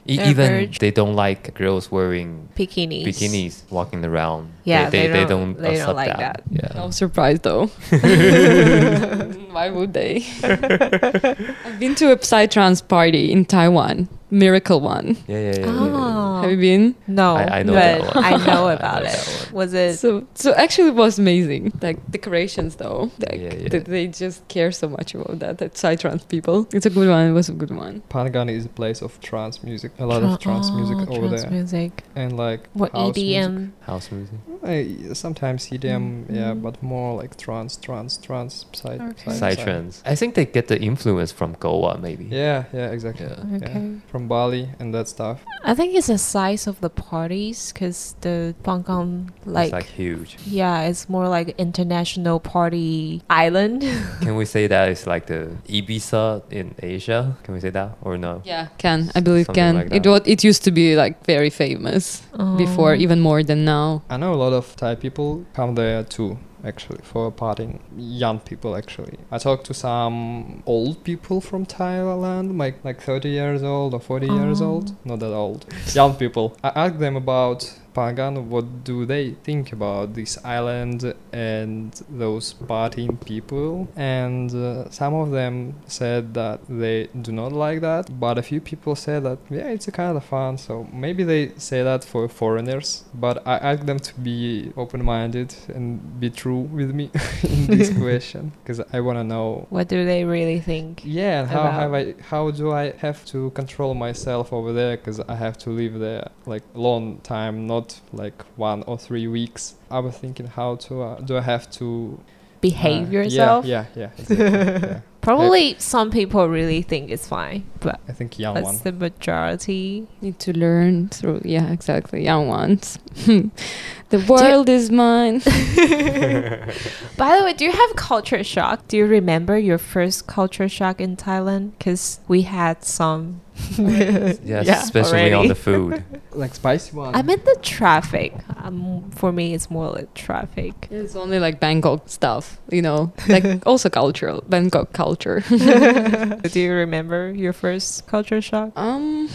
[0.07, 3.05] E- even very- they don't like girls wearing bikinis.
[3.09, 4.49] bikinis walking around.
[4.65, 6.43] Yeah, they, they they, don't- don't, they don't accept like that.
[6.51, 6.73] Yeah.
[6.77, 7.67] no surprise though
[9.55, 15.55] why would they i've been to a psytrance party in taiwan miracle one Yeah, yeah,
[15.59, 15.67] yeah.
[15.67, 16.34] yeah, yeah.
[16.45, 18.25] Have you been No, I- I know but that one.
[18.25, 19.51] I know I about know it.
[19.53, 19.97] Was it?
[19.99, 21.73] So, so actually, it was amazing.
[21.81, 23.11] Like decorations, though.
[23.19, 23.69] Like Yeah, yeah.
[23.73, 25.59] They, they just care so much about that.
[25.59, 26.67] That Psytrance people.
[26.73, 27.25] It's a good one.
[27.31, 28.03] It was a good one.
[28.11, 29.91] Phangan is a place of trance music.
[29.99, 31.51] A lot of trance music Oh, over trance there.
[31.51, 31.93] music.
[32.17, 33.43] And like What house music.
[33.43, 33.71] EDM?
[33.91, 34.39] House music.
[34.65, 36.63] I sometimes EDM, yeah, Mhm.
[36.63, 39.33] but more like trance, trance, trance, psy, Okay.
[39.41, 40.03] Psy trance.
[40.07, 42.25] I think they get the influence from Goa, maybe.
[42.31, 43.27] Yeah, yeah, exactly.
[43.27, 43.45] Yeah.
[43.51, 43.57] Yeah.
[43.57, 43.81] Okay.
[44.11, 45.37] From Bali and that stuff.
[45.65, 49.07] I think it's the size of the parties because the Bangkok,
[49.47, 50.31] like, like huge.
[50.61, 53.83] yeah, it's more like international party island.
[54.25, 57.37] Can we say that it's like the Ibiza in Asia?
[57.45, 58.43] Can we say that or no?
[58.45, 60.11] Yeah, can I believe Something can like it that.
[60.11, 62.57] was it used to be like very famous oh.
[62.57, 63.05] before, Oh.
[63.05, 64.03] even more than now.
[64.11, 66.31] I know a lot of Thai people come there too,
[66.65, 67.79] actually, for partying.
[67.97, 69.19] Young people, actually.
[69.31, 74.27] I talked to some old people from Thailand, like like 30 years old or 40
[74.27, 74.67] years Oh.
[74.71, 74.93] old.
[75.05, 75.67] Not that old.
[75.95, 76.57] Young people.
[76.63, 83.25] I asked them about Phangan, what do they think about this island and those partying
[83.25, 83.89] people?
[83.97, 88.61] And uh, some of them said that they do not like that, but a few
[88.61, 90.59] people said that yeah, it's a kind of fun.
[90.59, 96.21] So maybe they say that for foreigners, but I ask them to be open-minded and
[96.21, 97.11] be true with me
[97.43, 99.67] in this question because I want to know.
[99.71, 101.03] What do they really think?
[101.05, 102.15] Yeah, and how About- have I?
[102.23, 104.97] How do I have to control myself over there?
[104.97, 109.75] Because I have to live there like long time, not like one or three weeks.
[109.91, 112.19] I was thinking, how to uh, do I have to
[112.65, 113.67] Behave uh, yourself?
[113.67, 114.11] Yeah, yeah, yeah.
[114.19, 115.01] Exactly, yeah.
[115.21, 118.79] Probably some people really think it's fine, but I think young that's one.
[118.85, 120.07] the majority.
[120.23, 122.25] Need to learn through yeah, exactly.
[122.25, 122.99] Young ones.
[123.17, 125.39] the world is mine.
[127.19, 128.89] By the way, do you have culture shock?
[128.89, 131.73] Do you remember your first culture shock in Thailand?
[131.77, 133.43] Because we had some.
[133.79, 136.05] Yes, Yeah, especially on the food.
[136.33, 137.15] like spicy one.
[137.15, 138.35] I meant the traffic.
[138.57, 140.89] Um, for me, it's more like traffic.
[140.91, 145.41] It's only like Bangkok stuff, you know, like also cultural Bangkok culture.
[145.49, 148.73] do you remember your first culture shock?
[148.77, 149.29] Um,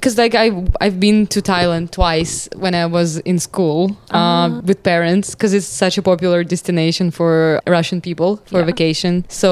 [0.00, 0.46] because like I
[0.80, 4.60] I've been to Thailand twice when I was in school uh, Ah.
[4.68, 8.66] with parents because it's such a popular destination for Russian people for Yeah.
[8.72, 9.24] vacation.
[9.28, 9.50] So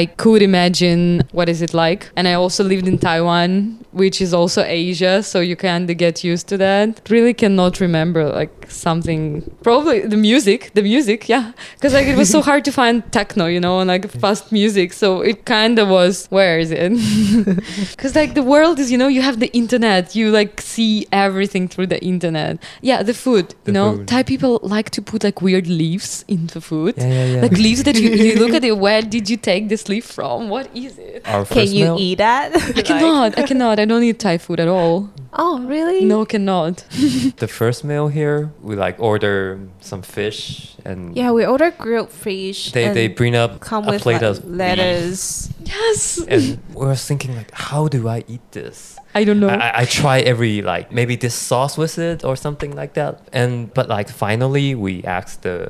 [0.00, 2.00] I could imagine what is it like.
[2.16, 3.50] And I also lived in Taiwan,
[3.92, 6.88] which is also Asia, so you kind of get used to that.
[7.10, 9.42] Really cannot remember like something.
[9.62, 13.46] Probably the music, the music, yeah, because like it was so hard to find techno,
[13.46, 14.92] you know, and like fast music.
[14.92, 16.14] So it kind of was.
[16.30, 16.92] Where is it?
[17.96, 21.64] Because like the world is, you know, you have the internet, you like see everything
[21.72, 22.54] through the internet.
[22.90, 24.08] Yeah, the food, The you know, food.
[24.12, 26.94] Thai people like to put like weird leaves into food.
[26.96, 27.42] Yeah, yeah, yeah.
[27.44, 28.76] Like leaves that you, you look at it.
[28.86, 30.48] Where did you take this leaf from?
[30.54, 31.22] What is it?
[31.34, 32.48] Our Can you meal, eat that?
[32.78, 33.38] I cannot.
[33.38, 33.74] I cannot.
[33.82, 35.10] I don't eat Thai food at all.
[35.36, 36.00] Oh, really?
[36.04, 36.84] No, cannot.
[37.42, 42.70] the first meal here, we like order some fish and Yeah, we order grilled fish.
[42.72, 44.58] they, they bring up come a with plate like, of beef.
[44.62, 45.50] lettuce.
[45.64, 46.18] Yes.
[46.28, 48.93] And we were thinking like, how do I eat this?
[49.14, 49.48] I don't know.
[49.48, 53.20] I, I- try every like maybe this sauce with it or something like that.
[53.32, 55.68] And but like finally we asked the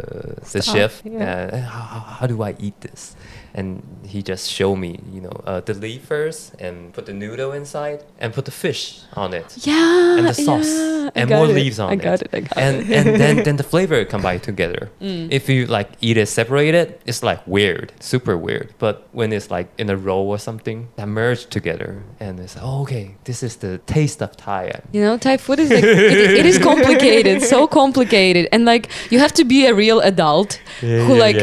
[0.52, 1.50] the Staff, chef, yeah.
[1.52, 3.14] uh, how- how do I eat this?
[3.55, 7.53] And he just showed me, you know, uh, the leaf first and put the noodle
[7.53, 9.57] inside and put the fish on it.
[9.67, 10.17] yeah.
[10.19, 11.55] and the sauce, yeah, and more it.
[11.55, 12.29] leaves on I got it.
[12.33, 12.35] it.
[12.37, 12.90] I got And it.
[12.99, 14.90] and then then the flavor combine together.
[15.01, 15.29] Mm.
[15.31, 18.75] If you like eat it separated, it's like weird, super weird.
[18.79, 22.64] But when it's like in a roll or something, that merge together, and it's like,
[22.67, 24.81] oh, okay, this is the taste of Thai.
[24.93, 29.19] You know, Thai food is like it, it is complicated, so complicated, and like you
[29.21, 31.37] have to be a real adult who like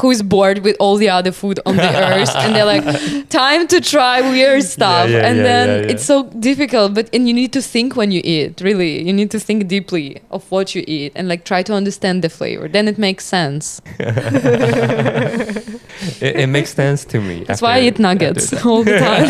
[0.00, 3.66] who is bored with all the other food on the earth, and they're like, time
[3.68, 5.92] to try weird stuff, yeah, and yeah, then yeah, yeah.
[5.92, 6.94] it's so difficult.
[6.94, 8.60] But and you need to think when you eat.
[8.60, 12.22] Really, you need to think deeply of what you eat and like try to understand
[12.22, 12.68] the flavor.
[12.68, 13.80] Then it makes sense.
[13.98, 15.80] it,
[16.20, 17.44] it makes sense to me.
[17.44, 19.26] That's why I eat nuggets all the time.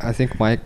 [0.00, 0.58] I think my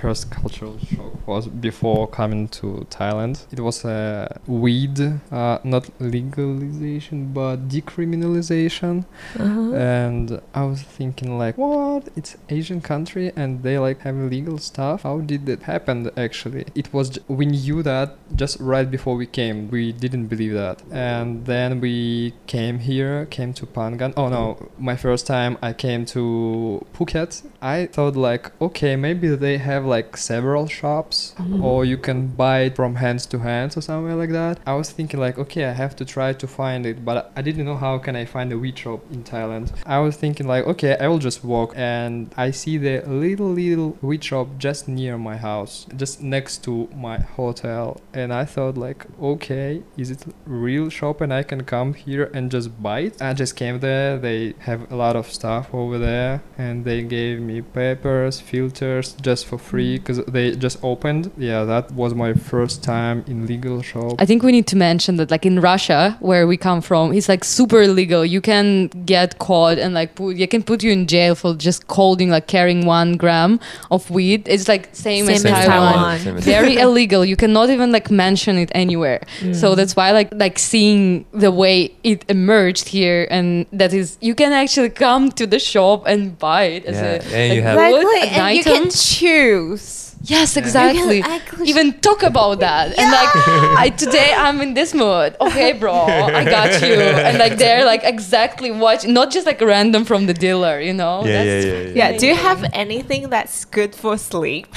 [0.00, 3.46] first cultural shock was before coming to Thailand.
[3.52, 4.98] It was a weed,
[5.32, 9.04] uh, not legalization, but decriminalization.
[9.38, 9.74] Uh-huh.
[9.74, 12.08] And I was thinking like, what?
[12.16, 15.02] It's Asian country and they like have illegal stuff.
[15.02, 16.10] How did that happen?
[16.16, 19.70] Actually, it was j- we knew that just right before we came.
[19.70, 24.12] We didn't believe that, and then we came here, came to Phangan.
[24.16, 27.42] Oh no, my first time I came to Phuket.
[27.62, 31.64] I thought like, okay, maybe they have like several shops, mm-hmm.
[31.64, 34.58] or you can buy it from hands to hands or somewhere like that.
[34.66, 37.64] I was thinking like, okay, I have to try to find it, but I didn't
[37.64, 39.72] know how can I find a weed shop in Thailand.
[39.84, 43.96] I was thinking like, okay, I will just walk, and I see the little little
[44.02, 49.06] weed shop just near my house, just next to my hotel, and I thought like,
[49.20, 53.22] okay, is it real shop and I can come here and just buy it?
[53.22, 54.18] I just came there.
[54.18, 59.46] They have a lot of stuff over there, and they gave me papers, filters just
[59.46, 61.30] for free free because they just opened.
[61.36, 64.12] Yeah, that was my first time in legal shop.
[64.18, 67.28] I think we need to mention that, like in Russia, where we come from, it's
[67.28, 68.22] like super illegal.
[68.24, 71.80] You can get caught and like put, you can put you in jail for just
[71.98, 73.60] holding like carrying one gram
[73.90, 74.40] of weed.
[74.54, 75.92] It's like same, as Same as Taiwan.
[75.94, 76.18] Taiwan.
[76.20, 77.24] Same as- Very illegal.
[77.24, 79.20] You cannot even like mention it anywhere.
[79.62, 79.76] So Mm.
[79.78, 81.76] that's why like like seeing the way
[82.12, 83.46] it emerged here and
[83.80, 87.36] that is you can actually come to the shop and buy it as Yeah, a
[87.40, 90.05] and you have- wood, Exactly, an and you can choose gross.
[90.22, 91.22] Yes, You exactly.
[91.22, 93.30] actually- Even talk about that and like
[93.84, 95.36] I today I'm in this mood.
[95.40, 96.94] Okay, bro, I got you.
[96.94, 101.24] And like they're like exactly what, not just like random from the dealer, you know.
[101.24, 102.10] Yeah, yeah, That's- yeah, yeah.
[102.12, 104.66] Yeah, do you have anything that's good for sleep?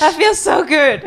[0.00, 1.02] that feels so good.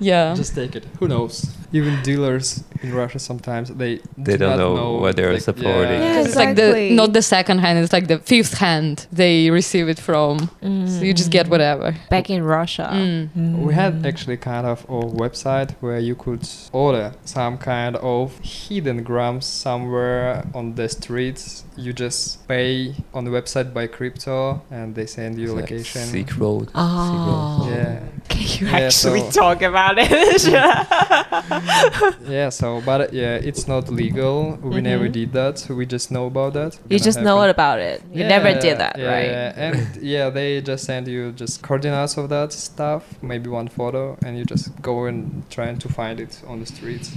[0.00, 0.34] Yeah.
[0.34, 0.84] Just take it.
[0.98, 1.46] Who knows?
[1.72, 6.00] Even dealers in Russia sometimes they They do don't not know what they're like, supporting.
[6.00, 6.08] Yeah.
[6.12, 6.94] Because it's like the Exactly.
[6.94, 10.50] not the second hand, it's like the fifth hand they receive it from.
[10.60, 11.96] So you just get whatever.
[12.10, 12.90] Back in Russia.
[12.92, 13.58] Mm.
[13.66, 19.02] We had actually kind of a website where you could order some kind of hidden
[19.02, 21.64] grams somewhere on the streets.
[21.78, 26.02] You just pay on the website by crypto and they send you It's like location.
[26.02, 26.68] Silk Road.
[26.74, 27.06] Oh.
[27.08, 27.76] Silk Road.
[27.78, 28.00] Yeah.
[28.28, 30.42] Can you Yeah, actually so- talk about it?
[32.28, 34.58] Yeah, so but uh, yeah, it's not legal.
[34.62, 35.12] We never Mhm.
[35.12, 35.66] did that.
[35.70, 36.74] We just know about that.
[36.88, 38.02] you Gonna just know about it.
[38.12, 39.30] You never did that, yeah, right?
[39.30, 44.16] Yeah, and yeah, they just send you just coordinates of that stuff, maybe one photo,
[44.24, 47.12] and you just go and trying to find it on the streets.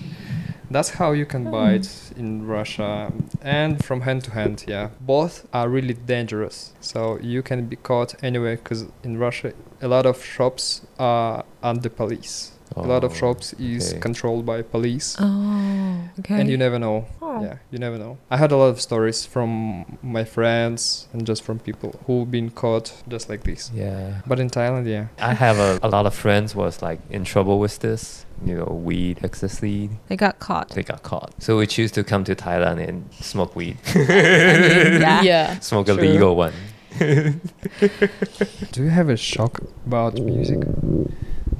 [0.72, 1.52] That's how you can hmm.
[1.52, 3.12] buy it in Russia,
[3.42, 4.64] and from hand to hand.
[4.68, 6.74] Yeah, both are really dangerous.
[6.80, 11.90] So you can be caught anywhere because in Russia, a lot of shops are under
[11.90, 12.52] police.
[12.76, 14.00] A lot of Oh, shops is okay.
[14.00, 16.40] controlled by police Oh, okay.
[16.40, 17.42] and you never know Oh.
[17.44, 21.44] yeah you never know i had a lot of stories from my friends and just
[21.44, 24.22] from people who've been caught just like this Yeah.
[24.26, 27.60] but in thailand yeah I have a, a lot of friends was like in trouble
[27.60, 29.92] with this, you know, weed, excess weed.
[30.08, 30.70] They got caught.
[30.70, 31.32] They got caught.
[31.40, 33.78] So we choose to come to Thailand and smoke weed.
[33.96, 35.22] Yeah.
[35.32, 35.60] Yeah.
[35.60, 36.54] smoke a legal one.
[37.00, 40.60] do you have a shock about music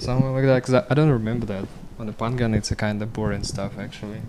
[0.01, 1.65] something like that because I, I don't remember that.
[1.99, 4.21] On the phangan it's a kind of boring stuff actually.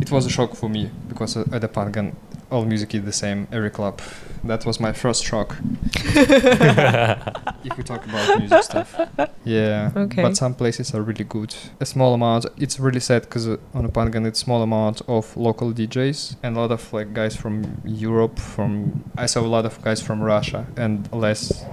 [0.00, 2.14] It was a shock for me because uh, at the phangan
[2.50, 4.00] all music is the same every club
[4.44, 5.56] that was my first shock
[5.94, 8.98] if we talk about music stuff.
[9.44, 9.90] Yeah.
[9.94, 10.22] Okay.
[10.22, 11.54] But some places are really good.
[11.80, 12.46] A small amount.
[12.56, 16.56] It's really sad because uh, on a Phangan it's small amount of local DJs and
[16.56, 18.38] a lot of like guys from Europe.
[18.38, 21.64] From I saw a lot of guys from Russia and less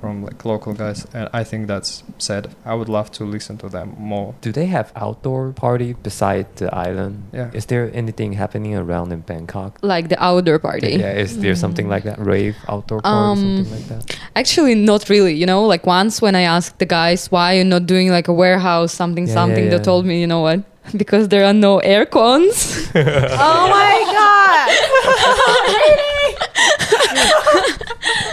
[0.00, 1.06] from like local guys.
[1.12, 2.54] And I think that's sad.
[2.64, 4.34] I would love to listen to them more.
[4.40, 7.28] Do they have outdoor party beside the island?
[7.32, 7.50] Yeah.
[7.52, 9.78] Is there anything happening around in Bangkok?
[9.82, 10.92] Like the outdoor party.
[10.98, 12.18] Yeah, is there something like that?
[12.18, 14.02] Rave outdoor party, Um, something like that?
[14.34, 15.34] Actually, not really.
[15.34, 18.32] You know, like once when I asked the guys why you're not doing like a
[18.42, 20.60] warehouse, something, Yeah, something, yeah, they told me, you know what?
[21.02, 22.58] Because there are no air cons.
[22.94, 24.68] oh my god!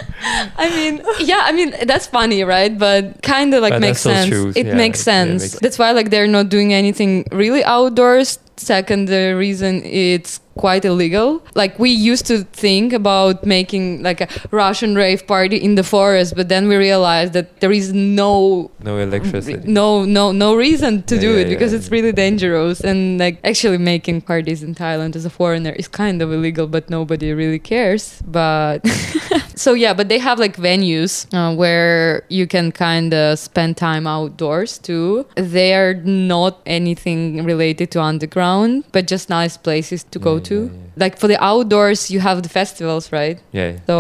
[0.58, 2.78] I mean, yeah, I mean that's funny, right?
[2.78, 4.32] But kind of like But makes sense.
[4.56, 5.42] It Yeah, makes it- yeah, it sense.
[5.44, 8.40] makes- That's why like they're not doing anything really outdoors.
[8.56, 11.42] Second, the reason it's quite illegal.
[11.56, 16.36] Like we used to think about making like a Russian rave party in the forest,
[16.36, 19.60] but then we realized that there is no No electricity.
[19.66, 21.80] no no no reason to Yeah, do yeah, it because yeah.
[21.80, 26.22] it's really dangerous and like actually making parties in Thailand as a foreigner is kind
[26.22, 28.86] of illegal but nobody really cares but
[29.56, 34.06] so yeah but they have like venues uh, where you can kind of spend time
[34.06, 35.96] outdoors too they are
[36.36, 41.04] not anything related to underground but just nice places to go Yeah, to yeah, yeah.
[41.04, 43.72] like for the outdoors you have the festivals right Yeah.
[43.88, 43.98] so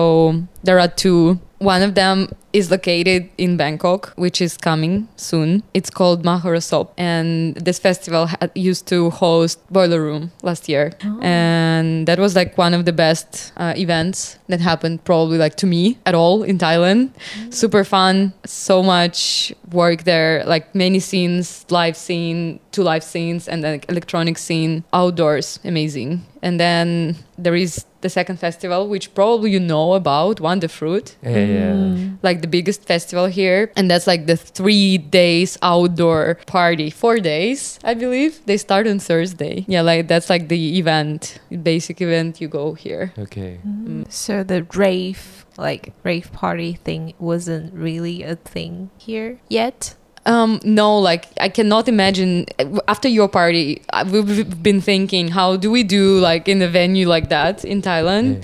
[0.63, 1.39] there are two.
[1.59, 5.63] One of them is located in Bangkok, which is coming soon.
[5.73, 10.91] It's called Maho Rasop, and this festival had, used to host Boiler Room last year,
[11.21, 15.65] and that was like one of the best uh, events that happened probably like to
[15.65, 17.11] me at all in Thailand.
[17.49, 23.63] Super fun, so much work there, like many scenes, live scene, two live scenes, and
[23.63, 26.25] then electronic scene, outdoors, amazing.
[26.41, 31.73] And then there is the second festival, which probably you know about, Wonderfruit, Yeah, yeah.
[31.73, 32.17] Mm.
[32.21, 33.71] like the biggest festival here.
[33.75, 38.45] And that's like the three days outdoor party, four days, I believe.
[38.45, 39.65] They start on Thursday.
[39.67, 43.11] Yeah, like that's like the event, basic event you go here.
[43.17, 43.59] Okay.
[43.65, 43.87] Mm.
[43.87, 44.11] Mm.
[44.11, 49.95] So the rave, like rave party thing, wasn't really a thing here yet.
[50.25, 52.45] Um, no, like I cannot imagine
[52.87, 53.81] after your party.
[54.09, 58.43] We've been thinking, how do we do like in a venue like that in Thailand?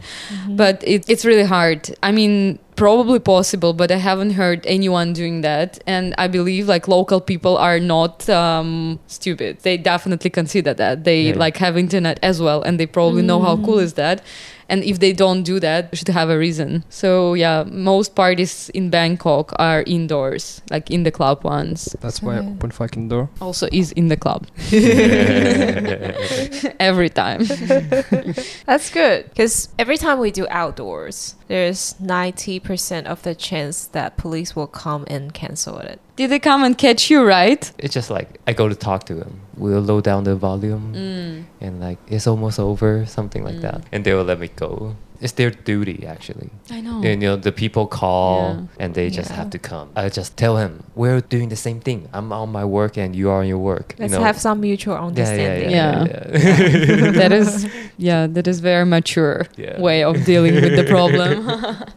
[0.49, 1.89] But it, it's really hard.
[2.03, 5.79] I mean, probably possible, but I haven't heard anyone doing that.
[5.85, 9.59] And I believe like local people are not um, stupid.
[9.61, 11.03] They definitely consider that.
[11.03, 11.35] They Yeah.
[11.45, 14.21] like have internet as well, and they probably know how cool is that.
[14.71, 16.83] And if they don't do that, they should have a reason.
[16.89, 21.95] So yeah, most parties in Bangkok are indoors, like in the club ones.
[22.01, 23.29] That's why I open fucking door.
[23.41, 24.45] Also is in the club
[26.79, 27.41] every time.
[28.69, 34.55] That's good because every time we do outdoors, there's 90% of the chance that police
[34.55, 35.99] will come and cancel it.
[36.15, 37.69] Did they come and catch you, right?
[37.79, 39.41] It's just like I go to talk to them.
[39.57, 41.43] We'll low down the volume Mm.
[41.59, 44.95] and like it's almost over, something like that, and they will let me go.
[45.21, 46.49] It's their duty actually.
[46.71, 46.97] I know.
[47.03, 48.81] And, you know the people call Yeah.
[48.83, 49.35] and they just Yeah.
[49.39, 49.87] have to come.
[49.95, 52.07] I just tell him we're doing the same thing.
[52.13, 53.87] I'm on my work and you are on your work.
[53.99, 54.25] Let's you know?
[54.25, 55.69] have some mutual yeah, yeah, understanding.
[55.71, 57.05] yeah, Yeah.
[57.05, 57.11] yeah.
[57.21, 57.67] that is
[57.97, 59.79] yeah, that is very mature Yeah.
[59.87, 61.35] way of dealing with the problem.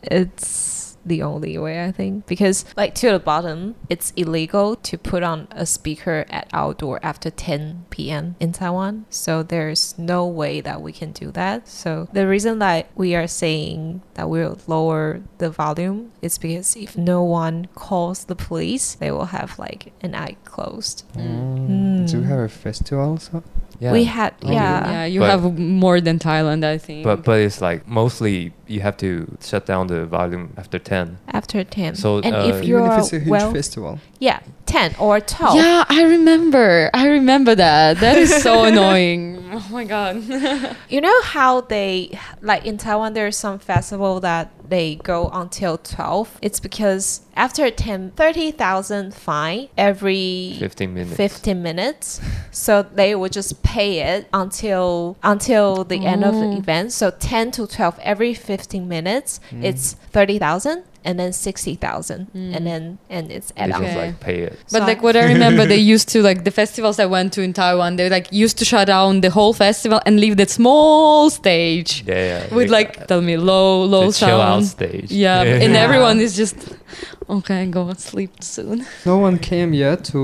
[0.21, 0.72] It's
[1.05, 5.49] the only way I think because like to the bottom, it's illegal to put on
[5.51, 8.37] a speaker at outdoor after 10 p.m.
[8.41, 9.07] in Taiwan.
[9.11, 11.69] So there's no way that we can do that.
[11.69, 16.97] So the reason that we are saying that we'll lower the volume is because if
[16.97, 21.05] no one calls the police, they will have like an eye closed.
[21.15, 22.09] Mm.
[22.09, 22.27] Do you Mm.
[22.29, 23.43] have a festival also?
[23.83, 23.91] Yeah.
[23.93, 24.91] We had Oh, yeah.
[24.93, 27.03] yeah, you But- have more than Thailand, I think.
[27.03, 31.19] But but it's like mostly you have to shut down the volume after ten.
[31.27, 31.97] After 10.
[31.97, 33.99] So, and uh, if you're Even if it's a huge well, festival.
[34.23, 35.57] Yeah, 10 or 12.
[35.57, 36.89] yeah, I remember.
[36.95, 37.99] I remember that.
[37.99, 39.23] That is so annoying.
[39.53, 40.23] Oh my god.
[40.89, 41.93] You know how they
[42.41, 46.39] like in Taiwan there's some festival that they go until 12.
[46.41, 51.17] It's because after 10 30,000 fine every 15 minutes.
[51.17, 52.21] 15 minutes.
[52.51, 56.59] So they would just pay it until until the end of the Oh.
[56.63, 56.93] event.
[56.93, 59.65] So 10 to 12 every 15 minutes Mm.
[59.65, 62.57] it's 30,000 and then 60,000 Mm.
[62.57, 63.89] and then and it's They add just up.
[63.89, 63.97] Okay.
[64.07, 64.53] like pay it.
[64.71, 67.43] But So- like what I remember, they used to like the festivals I went to
[67.43, 67.97] in Taiwan.
[67.97, 72.15] They like used to shut down the whole festival and leave that small stage Yeah,
[72.15, 72.55] yeah.
[72.55, 74.31] with They- like tell me low low the sound.
[74.31, 75.11] chill out stage.
[75.11, 75.85] Yeah, and Yeah.
[75.85, 76.57] everyone is just
[77.29, 77.67] okay.
[77.67, 78.87] Go and sleep soon.
[79.05, 80.19] No one came yet to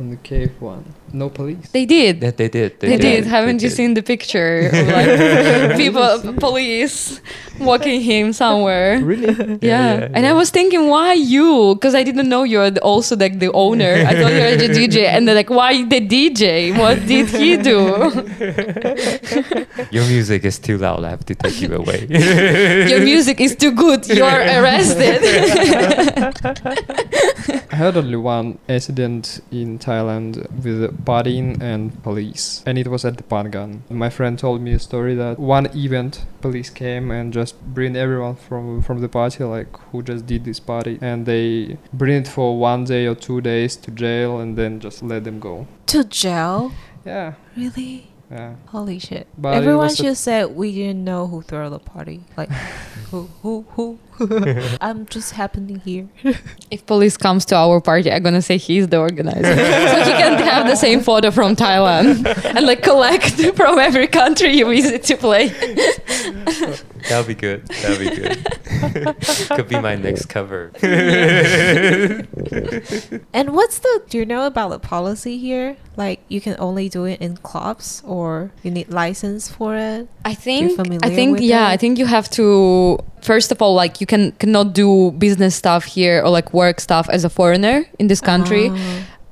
[0.00, 0.84] on the cave one.
[1.12, 1.68] No police.
[1.72, 2.20] They did.
[2.20, 2.78] That they did.
[2.80, 3.24] They, did.
[3.24, 3.76] They Haven't you did.
[3.76, 7.20] seen the picture of like people, police
[7.58, 9.00] walking him somewhere?
[9.00, 9.30] really?
[9.60, 9.98] Yeah.
[9.98, 11.74] yeah, and I was thinking, why you?
[11.74, 13.92] Because I didn't know you're also like the owner.
[14.08, 16.76] I thought you were the DJ, and they're like, why the DJ?
[16.78, 17.80] What did he do?
[19.90, 21.04] Your music is too loud.
[21.04, 22.06] I have to take you away.
[22.88, 24.06] Your music is too good.
[24.08, 25.20] You're arrested.
[27.72, 33.16] I had only one incident in Thailand with partying and police, and it was at
[33.16, 33.80] the Phangan.
[33.90, 38.36] My friend told me a story that one event police came and just bring everyone
[38.36, 42.58] from from the party, like who just did this party, and they bring it for
[42.58, 45.66] one day or two days to jail, and then just let them go.
[45.86, 46.72] To jail?
[47.04, 48.08] Yeah, Really?
[48.30, 48.54] yeah.
[48.68, 49.26] Holy shit.
[49.38, 52.20] But Everyone should say we didn't know who threw the party.
[52.36, 52.50] Like
[53.10, 53.98] who who who
[54.80, 56.08] I'm just happening here.
[56.70, 60.38] if police comes to our party, I'm gonna say he's the organizer, so he can
[60.42, 65.16] have the same photo from Thailand and like collect from every country you visit to
[65.16, 65.48] play.
[67.08, 67.66] That'll be good.
[67.66, 68.44] That'll be good.
[69.56, 70.70] Could be my next cover.
[73.32, 75.76] And what's the do you know about the policy here?
[75.96, 80.08] Like you can only do it in clubs or you need license for it?
[80.24, 81.72] I think I think yeah, it?
[81.72, 85.82] I think you have to first of all like you can cannot do business stuff
[85.96, 88.66] here or like work stuff as a foreigner in this country.
[88.70, 88.76] Oh.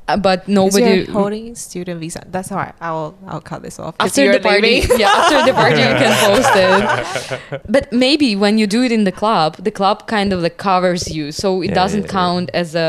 [0.09, 2.21] Uh, but 'Cause nobody you're holding student visa.
[2.35, 2.73] That's all right.
[2.81, 5.01] I'll I'll cut this off after the party leaving.
[5.05, 9.05] yeah after the party you can post it but maybe when you do it in
[9.05, 12.21] the club the club kind of like covers you so it Yeah, doesn't yeah, yeah.
[12.21, 12.89] count as a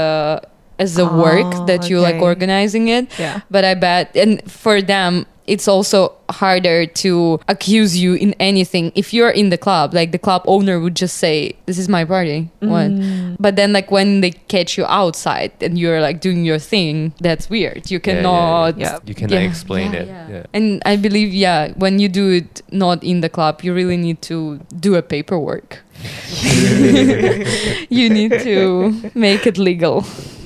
[0.85, 3.41] as a Oh, work that you like organizing it yeah.
[3.51, 9.13] but i bet and for them it's also harder to accuse you in anything if
[9.13, 12.49] you're in the club like the club owner would just say this is my party
[12.59, 13.35] what Mm.
[13.39, 17.49] but then like when they catch you outside and you're like doing your thing that's
[17.49, 18.91] weird you Yeah, yeah, cannot yeah.
[18.93, 18.99] Yeah.
[19.09, 19.49] You cannot Yeah.
[19.49, 20.07] explain Yeah, it.
[20.07, 20.27] yeah.
[20.33, 20.43] Yeah.
[20.53, 24.21] and I believe, yeah, when you do it not in the club, you really need
[24.29, 25.79] to do a paperwork.
[27.89, 30.05] you need to make it legal.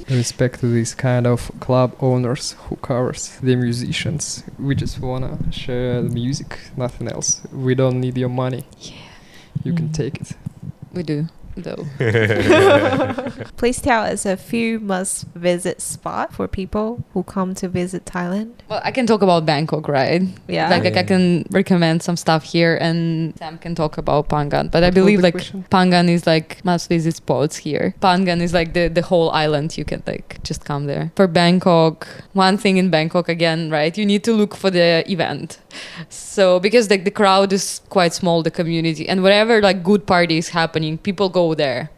[0.10, 4.43] Respect to these kind of club owners who covers the musicians.
[4.60, 7.41] We just wanna share the music, nothing else.
[7.54, 8.64] We don't need your money.
[8.82, 8.93] Yeah,
[9.64, 9.93] You can Mm.
[9.93, 10.34] take it.
[10.93, 11.28] we do.
[11.56, 11.86] Though.
[13.58, 18.54] Please tell us a few must visit spot for people who come to visit Thailand.
[18.70, 20.22] Well, I can talk about Bangkok, right?
[20.47, 20.70] Yeah.
[20.70, 24.72] Like, like I can recommend some stuff here, and Sam can talk about Phangan.
[24.72, 25.66] But I believe like question?
[25.72, 27.95] Phangan is like must visit spots here.
[28.01, 29.78] Phangan is like the the whole island.
[29.78, 31.12] You can like just come there.
[31.16, 33.97] For Bangkok, one thing in Bangkok again, right?
[33.97, 35.60] You need to look for the event.
[36.10, 40.38] So because like the crowd is quite small, the community, and wherever like good party
[40.38, 41.89] is happening, people go there.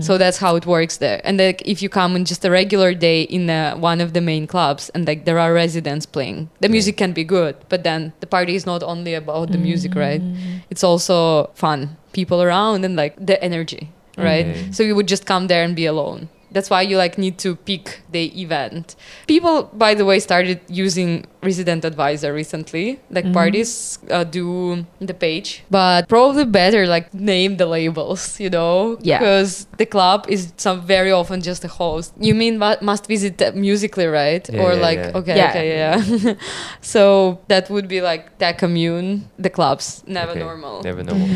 [0.00, 1.20] So that's how it works there.
[1.24, 4.20] And like if you come on just a regular day in uh, one of the
[4.20, 8.12] main clubs and like there are residents playing, the music can be good, but then
[8.20, 10.22] the party is not only about the music, right?
[10.70, 14.46] It's also fun, people around and like the energy, right?
[14.46, 14.72] Okay.
[14.72, 16.28] So you would just come there and be alone.
[16.50, 18.96] That's why you like need to pick the event.
[19.26, 22.98] People, by the way, started using Resident Advisor recently.
[23.10, 28.98] Like parties uh, do the page, but probably better like name the labels, you know?
[29.02, 29.18] Yeah.
[29.18, 32.12] Because the club is some very often just a host.
[32.18, 34.48] You mean mu- must visit the musically, right?
[34.52, 35.18] Yeah, or yeah, like yeah.
[35.18, 35.50] okay, Yeah.
[35.50, 36.34] okay, yeah.
[36.80, 40.40] so that would be like the commune, the clubs, never Okay.
[40.40, 41.28] normal Never normal.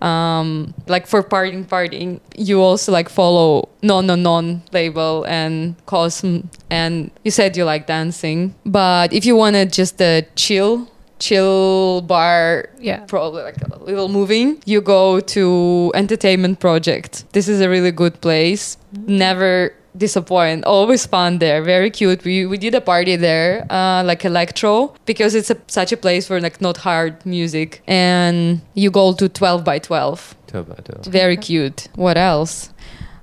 [0.00, 6.48] um like for partying partying you also like follow non non non label and cosm
[6.70, 10.88] and you said you like dancing but if you want to just a chill
[11.18, 13.00] chill bar Yeah.
[13.06, 14.62] probably like a little moving.
[14.64, 17.24] You go to entertainment project.
[17.32, 18.78] This is a really good place.
[19.06, 20.64] Never disappoint.
[20.64, 21.62] Always fun there.
[21.62, 22.24] Very cute.
[22.24, 26.26] We, we did a party there uh, like electro because it's a, such a place
[26.26, 27.82] for like not hard music.
[27.86, 31.04] And you go to 12 by 12 Tell about it.
[31.06, 31.88] very cute.
[31.96, 32.70] What else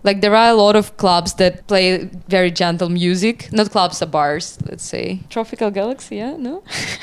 [0.03, 4.05] like there are a lot of clubs that play very gentle music not clubs are
[4.07, 6.61] bars let's say tropical galaxy yeah no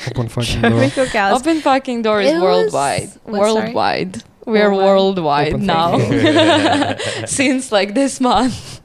[0.09, 0.79] Open fucking door.
[0.79, 1.41] Rico Gals.
[1.41, 3.09] Open fucking door is It was- worldwide.
[3.23, 3.63] what, sorry?
[3.63, 4.23] worldwide.
[4.45, 4.85] We're Worldwide.
[4.85, 5.97] worldwide Open now
[7.25, 8.79] since like this month.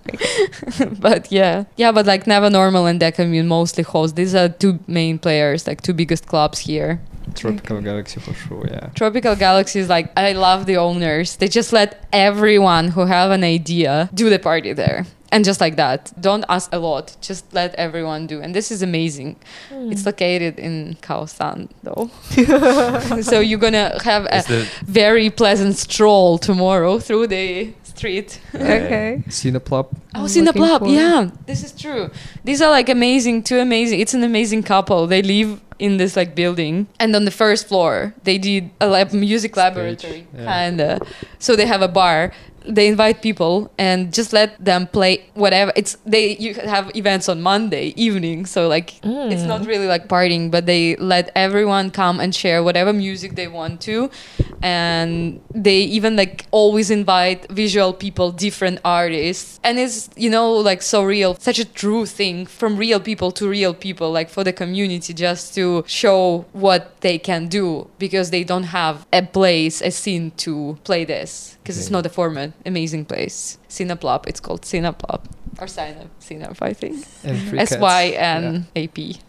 [0.99, 4.17] but yeah, yeah, but like Never Normal and Decommune mostly host.
[4.17, 7.01] These are two main players, like two biggest clubs here.
[7.35, 8.89] Tropical Galaxy for sure, yeah.
[8.95, 11.37] Tropical Galaxy is like I love the owners.
[11.37, 15.07] They just let everyone who have an idea do the party there.
[15.33, 17.17] And just like that, don't ask a lot.
[17.21, 18.41] Just let everyone do.
[18.41, 19.37] And this is amazing.
[19.69, 19.93] Hmm.
[19.93, 22.11] It's located in Khaosan, though.
[23.23, 28.41] so you're gonna have a the very pleasant stroll tomorrow through the street.
[28.55, 29.23] Okay.
[29.29, 29.87] Cineplub.
[30.17, 32.11] Oh, I'm Cineplub, looking for- yeah, this is true.
[32.43, 34.01] These are like amazing, two amazing.
[34.01, 35.07] It's an amazing couple.
[35.07, 39.13] They live in this like building, and on the first floor they did a lab,
[39.13, 40.45] music laboratory, yeah.
[40.47, 41.01] kinda.
[41.39, 42.33] So they have a bar.
[42.67, 45.73] They invite people and just let them play whatever.
[45.77, 49.67] It's they you have events on Monday evening, so like it's not mm.
[49.67, 54.11] really like partying, but they let everyone come and share whatever music they want to,
[54.63, 60.83] and they even like always invite visual people, different artists, and it's you know like
[60.83, 64.53] so real, such a true thing from real people to real people, like for the
[64.53, 69.91] community, just to show what they can do because they don't have a place, a
[69.91, 72.50] scene to play this because it's not a format.
[72.67, 74.27] Amazing place, Cineplop.
[74.27, 75.25] It's called Cineplop
[75.61, 77.05] or Cinep, Cinep, I think.
[77.25, 77.81] And free S cats.
[77.83, 79.19] Y N A P.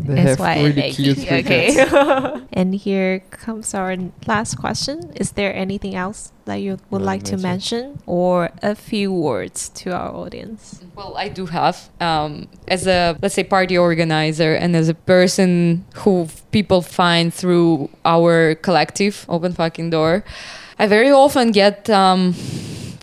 [0.00, 0.76] They have SYNAP.
[0.76, 2.42] really cute free Okay.
[2.52, 3.94] and here comes our
[4.26, 5.12] last question.
[5.14, 9.68] Is there anything else that you would No, like to mention or a few words
[9.84, 10.82] to our audience?
[10.96, 11.88] Well, I do have.
[12.00, 17.90] Um, as a, let's say, party organizer and as a person who people find through
[18.04, 20.24] our collective, Open Fucking Door,
[20.80, 22.34] I very often get um,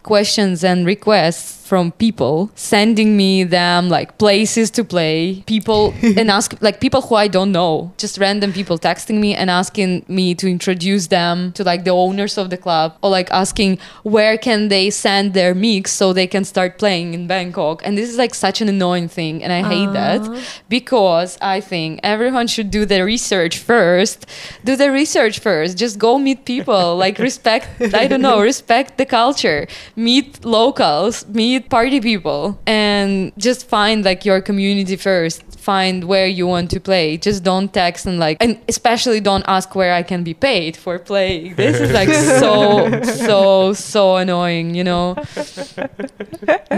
[0.01, 5.43] questions and requests from people sending me them like places to play.
[5.45, 7.91] People and ask like people who i don't know.
[7.97, 12.37] Just random people texting me and asking me to introduce them to like the owners
[12.37, 16.43] of the club or like asking where can they send their mix so they can
[16.45, 17.81] start playing in bangkok.
[17.85, 20.21] And this is like such an annoying thing and i hate that
[20.69, 24.25] because i think everyone should do the research first.
[24.63, 25.77] Do the research first.
[25.77, 26.95] Just go meet people.
[26.95, 29.67] Like respect i don't know respect the culture.
[29.95, 35.43] Meet locals meet party people and just find like your community first.
[35.59, 37.17] Find where you want to play.
[37.17, 40.97] Just don't text and like and especially don't ask where i can be paid for
[40.97, 41.55] playing.
[41.61, 45.15] This is like so so so annoying you know?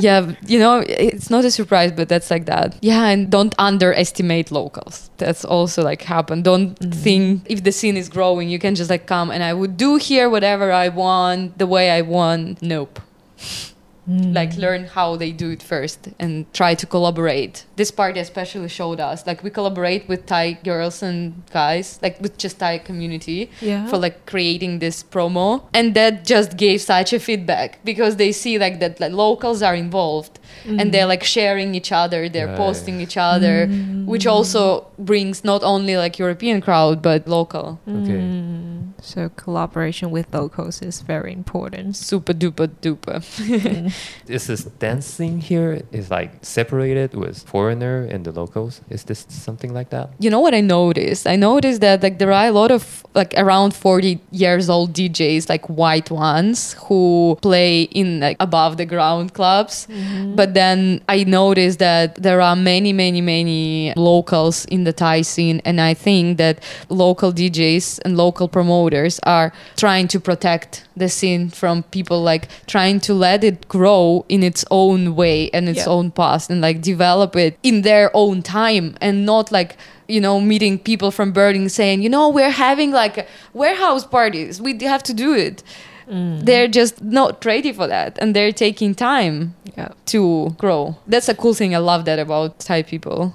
[0.02, 2.78] Yeah you know it's not a surprise but that's like that.
[2.82, 5.12] Yeah and don't underestimate locals.
[5.18, 6.92] That's also like happen don't mm-hmm.
[6.92, 9.98] think if the scene is growing you can just like come and i would do
[9.98, 12.62] here whatever i want the way i want.
[12.62, 13.00] Nope
[14.10, 14.34] Mm.
[14.34, 17.66] like learn how they do it first and try to collaborate.
[17.76, 22.36] This party especially showed us like we collaborate with Thai girls and guys, like with
[22.40, 23.86] just Thai community Yeah.
[23.88, 28.58] for like creating this promo and that just gave such a feedback because they see
[28.58, 30.92] like that like locals are involved and mm.
[30.92, 32.58] they're like sharing each other they're Right.
[32.58, 34.06] posting each other mm.
[34.06, 38.20] which also brings not only like european crowd but local Okay.
[38.20, 41.96] Mm, so collaboration with locals is very important.
[41.96, 43.20] super duper duper
[44.28, 48.82] Is this dancing here is like separated with foreigner and the locals?
[48.90, 50.10] Is this something like that?
[50.20, 53.34] you know what i noticed i noticed that like there are a lot of like
[53.38, 59.34] around 40 years old djs like white ones who play in like above the ground
[59.34, 60.36] clubs mm-hmm.
[60.40, 65.58] But then i noticed that there are many many many locals in the thai scene
[65.66, 66.56] and i think that
[66.88, 69.52] local djs and local promoters are
[69.84, 74.64] trying to protect the scene from people like trying to let it grow in its
[74.72, 75.96] own way and its Yeah.
[75.96, 79.72] own past and like develop it in their own time and not like
[80.16, 84.72] you know meeting people from Berlin saying you know we're having like warehouse parties we
[84.94, 85.64] have to do it
[86.10, 89.90] they're just not ready for that and they're taking time Yeah.
[90.08, 90.98] to grow.
[91.08, 93.34] That's a cool thing i love that about thai people.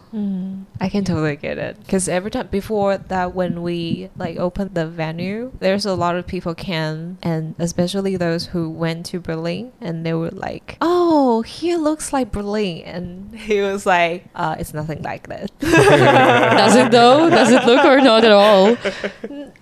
[0.81, 1.79] I can totally get it.
[1.79, 6.27] Because every time before that when we like opened the venue there's a lot of
[6.27, 11.79] people came and especially those who went to Berlin and they were like oh here
[11.79, 12.83] looks like Berlin.
[12.85, 13.07] And
[13.49, 15.51] he was like uh, it's nothing like that.
[15.61, 17.31] Does it though?
[17.31, 18.77] Does it look or not at all?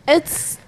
[0.08, 0.58] It's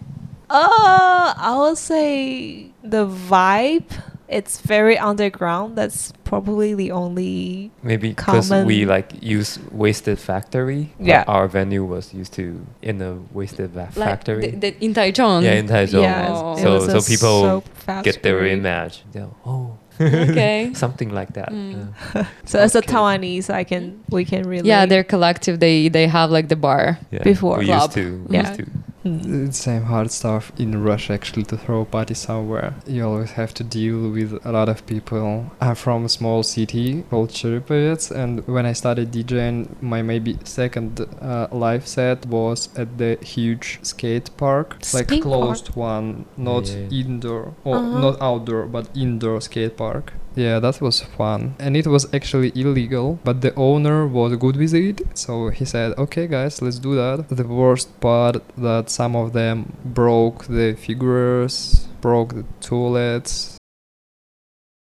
[0.55, 3.91] uh I would say the vibe
[4.29, 10.93] it's very underground that's probably the only Maybe because we like use wasted factory.
[10.99, 11.25] Yeah.
[11.29, 14.41] Our venue was used to in a wasted va- like factory.
[14.51, 16.03] the, the, in taichung yeah, in Taichung.
[16.03, 16.57] yeah Oh.
[16.57, 17.63] So so people
[18.03, 18.53] get their factory.
[18.53, 19.05] image.
[19.13, 21.51] They're, oh, okay something like that.
[21.53, 21.93] Mm.
[22.15, 22.27] Yeah.
[22.51, 26.31] So as a Taiwanese, I can we can really yeah they're collective they they have
[26.31, 27.59] like the bar Yeah, Before.
[27.59, 27.83] we Club.
[27.83, 28.25] used to.
[28.29, 28.49] We Yeah.
[28.49, 28.67] used to.
[29.05, 29.49] Mm.
[29.49, 32.75] It's same hard stuff in Russia actually to throw a party somewhere.
[32.87, 35.51] You always have to deal with a lot of people.
[35.61, 41.01] I'm from a small city called Cherepovets, and when I started DJing, my maybe second
[41.21, 46.89] uh, live set was at the huge skate park, like Skate closed one, not Yeah.
[47.03, 48.01] indoor or Uh-huh.
[48.01, 50.15] not outdoor, but indoor skate park.
[50.37, 51.55] Yeah, that was fun.
[51.61, 55.01] And it was actually illegal, but the owner was good with it.
[55.15, 57.29] So he said, okay, guys, let's do that.
[57.31, 63.57] The worst part that some of them broke the figures, broke the toilets.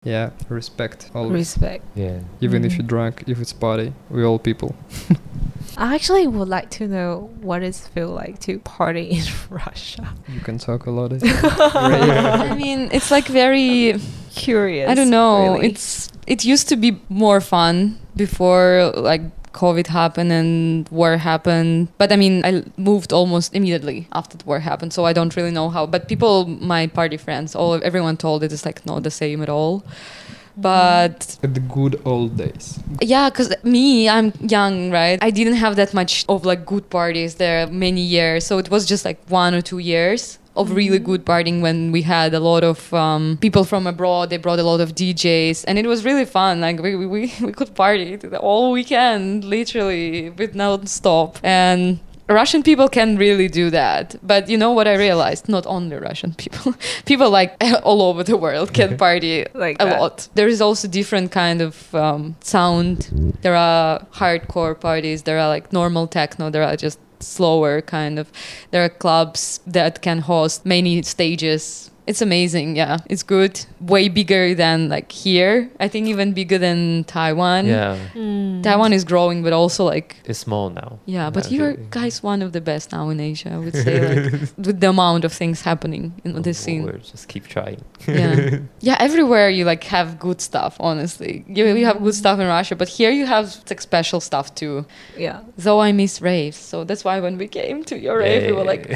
[0.05, 1.11] Yeah, respect.
[1.15, 1.33] Always.
[1.33, 1.85] Respect.
[1.95, 2.21] Yeah.
[2.41, 2.79] Even if Mhm.
[2.79, 4.75] you're drunk, if it's party, we all people.
[5.77, 10.15] I actually would like to know what it feel like to party in Russia.
[10.29, 11.13] You can talk a lot.
[11.23, 13.95] i mean it's like very
[14.35, 14.89] Curious.
[14.89, 15.55] I don't know.
[15.55, 15.69] really.
[15.69, 21.89] It's it used to be more fun before like COVID happened and war happened.
[21.99, 25.51] But I mean, I moved almost immediately after the war happened, so I don't really
[25.51, 25.87] know how.
[25.87, 29.49] But people, my party friends, all everyone told it is like not the same at
[29.49, 29.85] all.
[30.57, 32.79] But At the good old days.
[33.01, 35.19] yeah, because me, I'm young, right?
[35.23, 38.47] I didn't have that much of like good parties there many years.
[38.47, 42.03] So it was just like one or two years of really good partying when we
[42.03, 44.29] had a lot of um, people from abroad.
[44.31, 46.61] They brought a lot of DJs and it was really fun.
[46.61, 51.39] Like we, we, we we could party all weekend, literally, with non-stop.
[51.43, 52.01] And
[52.33, 54.17] Russian people can really do that.
[54.23, 55.49] But you know what I realized?
[55.49, 56.75] Not only Russian people.
[57.07, 60.01] people like all over the world can party Like a that.
[60.01, 60.29] lot.
[60.35, 63.37] There is also different kind of um, sound.
[63.43, 65.23] There are hardcore parties.
[65.23, 66.51] There are like normal techno.
[66.51, 68.27] There are just slower kind of.
[68.73, 71.91] There are clubs that can host many stages.
[72.05, 72.75] It's amazing.
[72.77, 73.65] Yeah, it's good.
[73.81, 75.71] Way bigger than like here.
[75.79, 77.67] I think even bigger than Taiwan.
[77.67, 77.97] Yeah.
[78.15, 78.63] Mm.
[78.65, 80.99] Taiwan is growing, but also like It's small now.
[81.07, 81.87] yeah, but you're actually.
[81.91, 83.51] guys one of the best now in Asia.
[83.55, 86.83] I would say like with the amount of things happening in this Oh, scene.
[86.85, 87.81] we'll just keep trying.
[88.09, 92.49] yeah yeah everywhere you like have good stuff honestly you, you have good stuff in
[92.49, 94.85] russia but here you have like special stuff too
[95.17, 95.39] Yeah.
[95.57, 98.65] though i miss raves so that's why when we came to your rave we were
[98.65, 98.89] like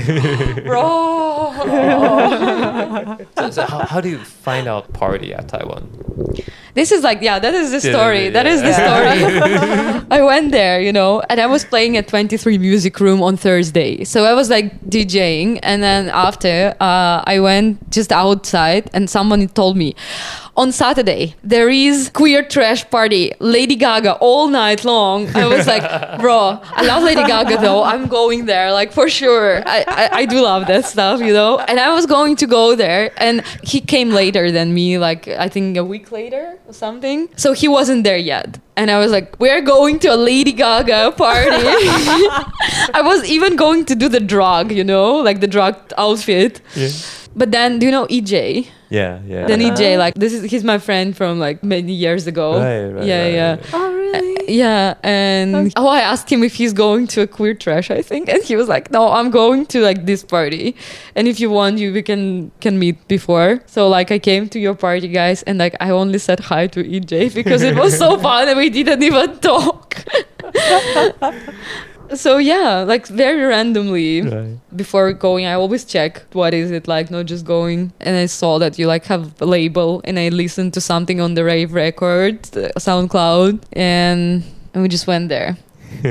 [0.65, 1.53] bro
[3.38, 5.88] so, so how, how do you find out party at Taiwan?
[6.74, 8.28] this is like yeah that is the Yeah, story.
[8.28, 10.07] that is the story.
[10.18, 14.05] I went there you know and i was playing at 23 music room on thursday.
[14.05, 19.49] So i was like djing and then after uh, i went just outside and someone
[19.49, 19.94] told me
[20.57, 25.29] on Saturday there is queer trash party, Lady Gaga all night long.
[25.37, 25.83] I was like,
[26.21, 27.83] bro, I love Lady Gaga though.
[27.83, 29.63] I'm going there, like for sure.
[29.67, 31.59] I, I, I do love that stuff, you know.
[31.59, 35.49] And I was going to go there, and he came later than me, like I
[35.49, 37.29] think a week later or something.
[37.37, 38.59] So he wasn't there yet.
[38.79, 41.49] And I was like, we're going to a Lady Gaga party.
[42.93, 46.61] I was even going to do the drug, you know, like the drug outfit.
[46.75, 46.91] Yeah.
[47.35, 48.69] But then, do you know EJ?
[48.89, 49.47] Yeah, yeah.
[49.47, 52.59] Then EJ, like this is he's my friend from like many years ago.
[52.59, 53.51] Right, right, yeah, right, yeah.
[53.51, 53.70] right.
[53.72, 54.37] Oh, really?
[54.37, 58.03] Uh, yeah, and oh, I asked him if he's going to a queer trash, I
[58.03, 60.76] think, and he was like, "No, I'm going to like this party,
[61.16, 64.61] and if you want, you we can can meet before." So like, I came to
[64.61, 68.18] your party, guys, and like I only said hi to EJ because it was so
[68.26, 70.05] fun, and we didn't even talk.
[72.15, 74.59] so yeah, like very randomly Right.
[74.75, 78.59] before going i always check what is it like not just going and i saw
[78.59, 82.37] that you like have a label and i listened to something on the rave record
[82.57, 84.45] uh, soundcloud and
[84.75, 85.57] and we just went there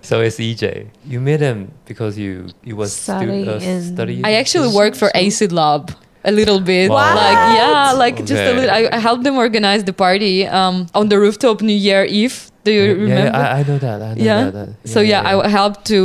[0.00, 0.88] so it's EJ.
[1.04, 4.24] You met him because you you was Study stu- uh, studying.
[4.24, 5.90] i actually worked for acid lab
[6.24, 7.14] a little bit Wow.
[7.14, 11.08] like yeah like just a little I, I helped them organize the party um on
[11.08, 13.98] the rooftop new year eve do you Yeah, remember Yeah, I, I know that.
[14.02, 14.50] I know yeah.
[14.50, 14.52] that,
[14.82, 14.88] that.
[14.94, 16.00] So yeah, I helped to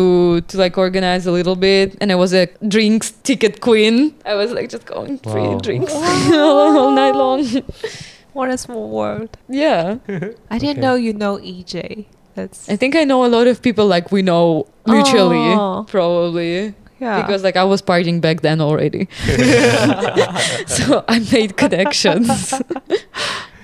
[0.50, 2.46] to like organize a little bit, and I was a
[2.76, 4.14] drinks ticket queen.
[4.26, 5.60] I was like just going free Wow.
[5.68, 5.94] drinks
[6.34, 7.42] all night long.
[8.34, 9.30] What a small world.
[9.50, 9.98] yeah,
[10.54, 10.86] I didn't Okay.
[10.88, 12.06] know you know EJ.
[12.36, 15.84] That's I think I know a lot of people like we know mutually, Oh.
[15.96, 16.72] probably
[17.04, 17.20] yeah.
[17.22, 19.10] because like I was partying back then already.
[20.68, 22.54] so I made connections.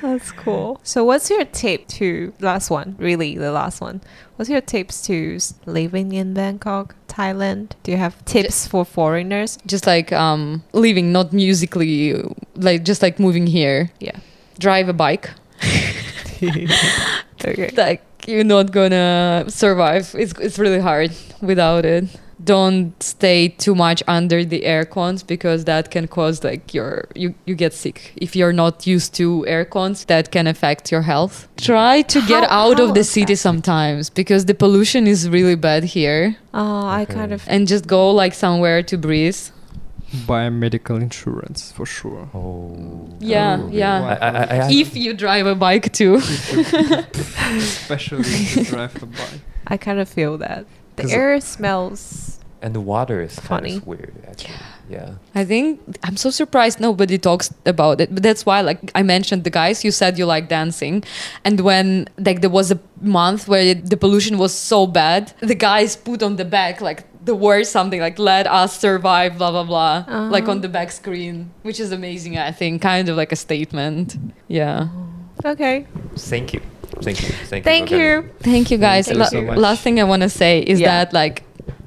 [0.08, 0.80] That's cool.
[0.84, 2.96] So, what's your tip to last one?
[2.98, 4.00] Really, the last one.
[4.38, 7.72] What's your tips to living in Bangkok, Thailand?
[7.84, 9.58] Do you have tips for foreigners?
[9.66, 12.16] just like um living, not musically,
[12.56, 13.92] like just like moving here.
[14.00, 14.18] Yeah.
[14.60, 15.30] Drive a bike.
[17.46, 17.70] Okay.
[17.78, 20.16] like you're not gonna survive.
[20.18, 22.06] It's it's really hard without it.
[22.44, 27.34] Don't stay too much under the air cons because that can cause like your you
[27.46, 28.14] you get sick.
[28.16, 31.48] If you're not used to air cons, that can affect your health.
[31.58, 33.38] Try to get How- out how of the city affected?
[33.40, 36.36] sometimes because the pollution is really bad here.
[36.54, 37.44] Oh, I kind of.
[37.48, 39.40] And just go like somewhere to breathe.
[40.28, 42.30] Buy medical insurance for sure.
[42.34, 43.10] Oh.
[43.20, 44.18] Yeah, Oh, yeah.
[44.22, 46.16] I, I, I, I, If you drive a bike too.
[47.58, 49.42] Especially if you drive the bike.
[49.68, 50.66] I kind of feel that
[50.98, 52.34] the 'Cause- air smells.
[52.62, 53.76] and the water is kind Funny.
[53.78, 54.14] of weird.
[54.28, 54.56] Actually.
[54.90, 55.10] Yeah.
[55.36, 58.10] I think I'm so surprised nobody talks about it.
[58.16, 61.04] But that's why, like I mentioned, the guys you said you like dancing,
[61.46, 65.56] and when like there was a month where it, the pollution was so bad, the
[65.70, 69.68] guys put on the back like the word something like "Let us survive," blah blah
[69.72, 69.96] blah,
[70.32, 70.52] like Uh-huh.
[70.54, 72.38] on the back screen, which is amazing.
[72.40, 74.16] I think kind of like a statement.
[74.48, 74.88] Yeah.
[75.46, 75.86] Okay.
[76.16, 76.62] Thank you.
[77.02, 77.30] Thank you.
[77.30, 77.70] Thank you.
[77.72, 78.06] Thank for coming.
[78.06, 78.30] you.
[78.40, 79.08] Thank you guys.
[79.08, 79.58] Thank you so much.
[79.58, 80.88] Last thing I want to say is Yeah.
[81.06, 81.44] that like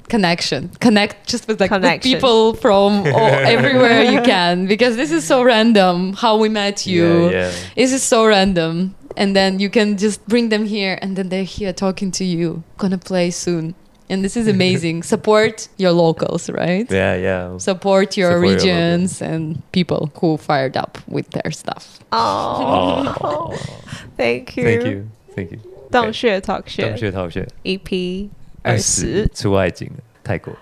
[0.09, 5.23] connection connect just with like with people from all, everywhere you can because this is
[5.23, 7.51] so random how we met you Yeah, yeah.
[7.77, 11.45] this is so random and then you can just bring them here and then they're
[11.45, 13.73] here talking to you gonna play soon
[14.10, 17.58] and this is amazing support your locals right Yeah, yeah.
[17.58, 23.54] support your Support your regions and people who fired up with their stuff Oh, Oh.
[24.16, 24.64] thank you.
[24.64, 25.08] Thank you.
[25.34, 25.58] Thank you.
[25.90, 28.28] 洞穴 talk 洞 shit 穴逃穴 EP
[28.62, 28.82] 二二十
[29.26, 30.52] 十，出外景了泰国。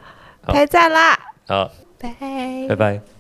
[0.43, 1.19] 好太赞啦！
[1.47, 2.15] 好，拜
[2.69, 3.15] 拜拜。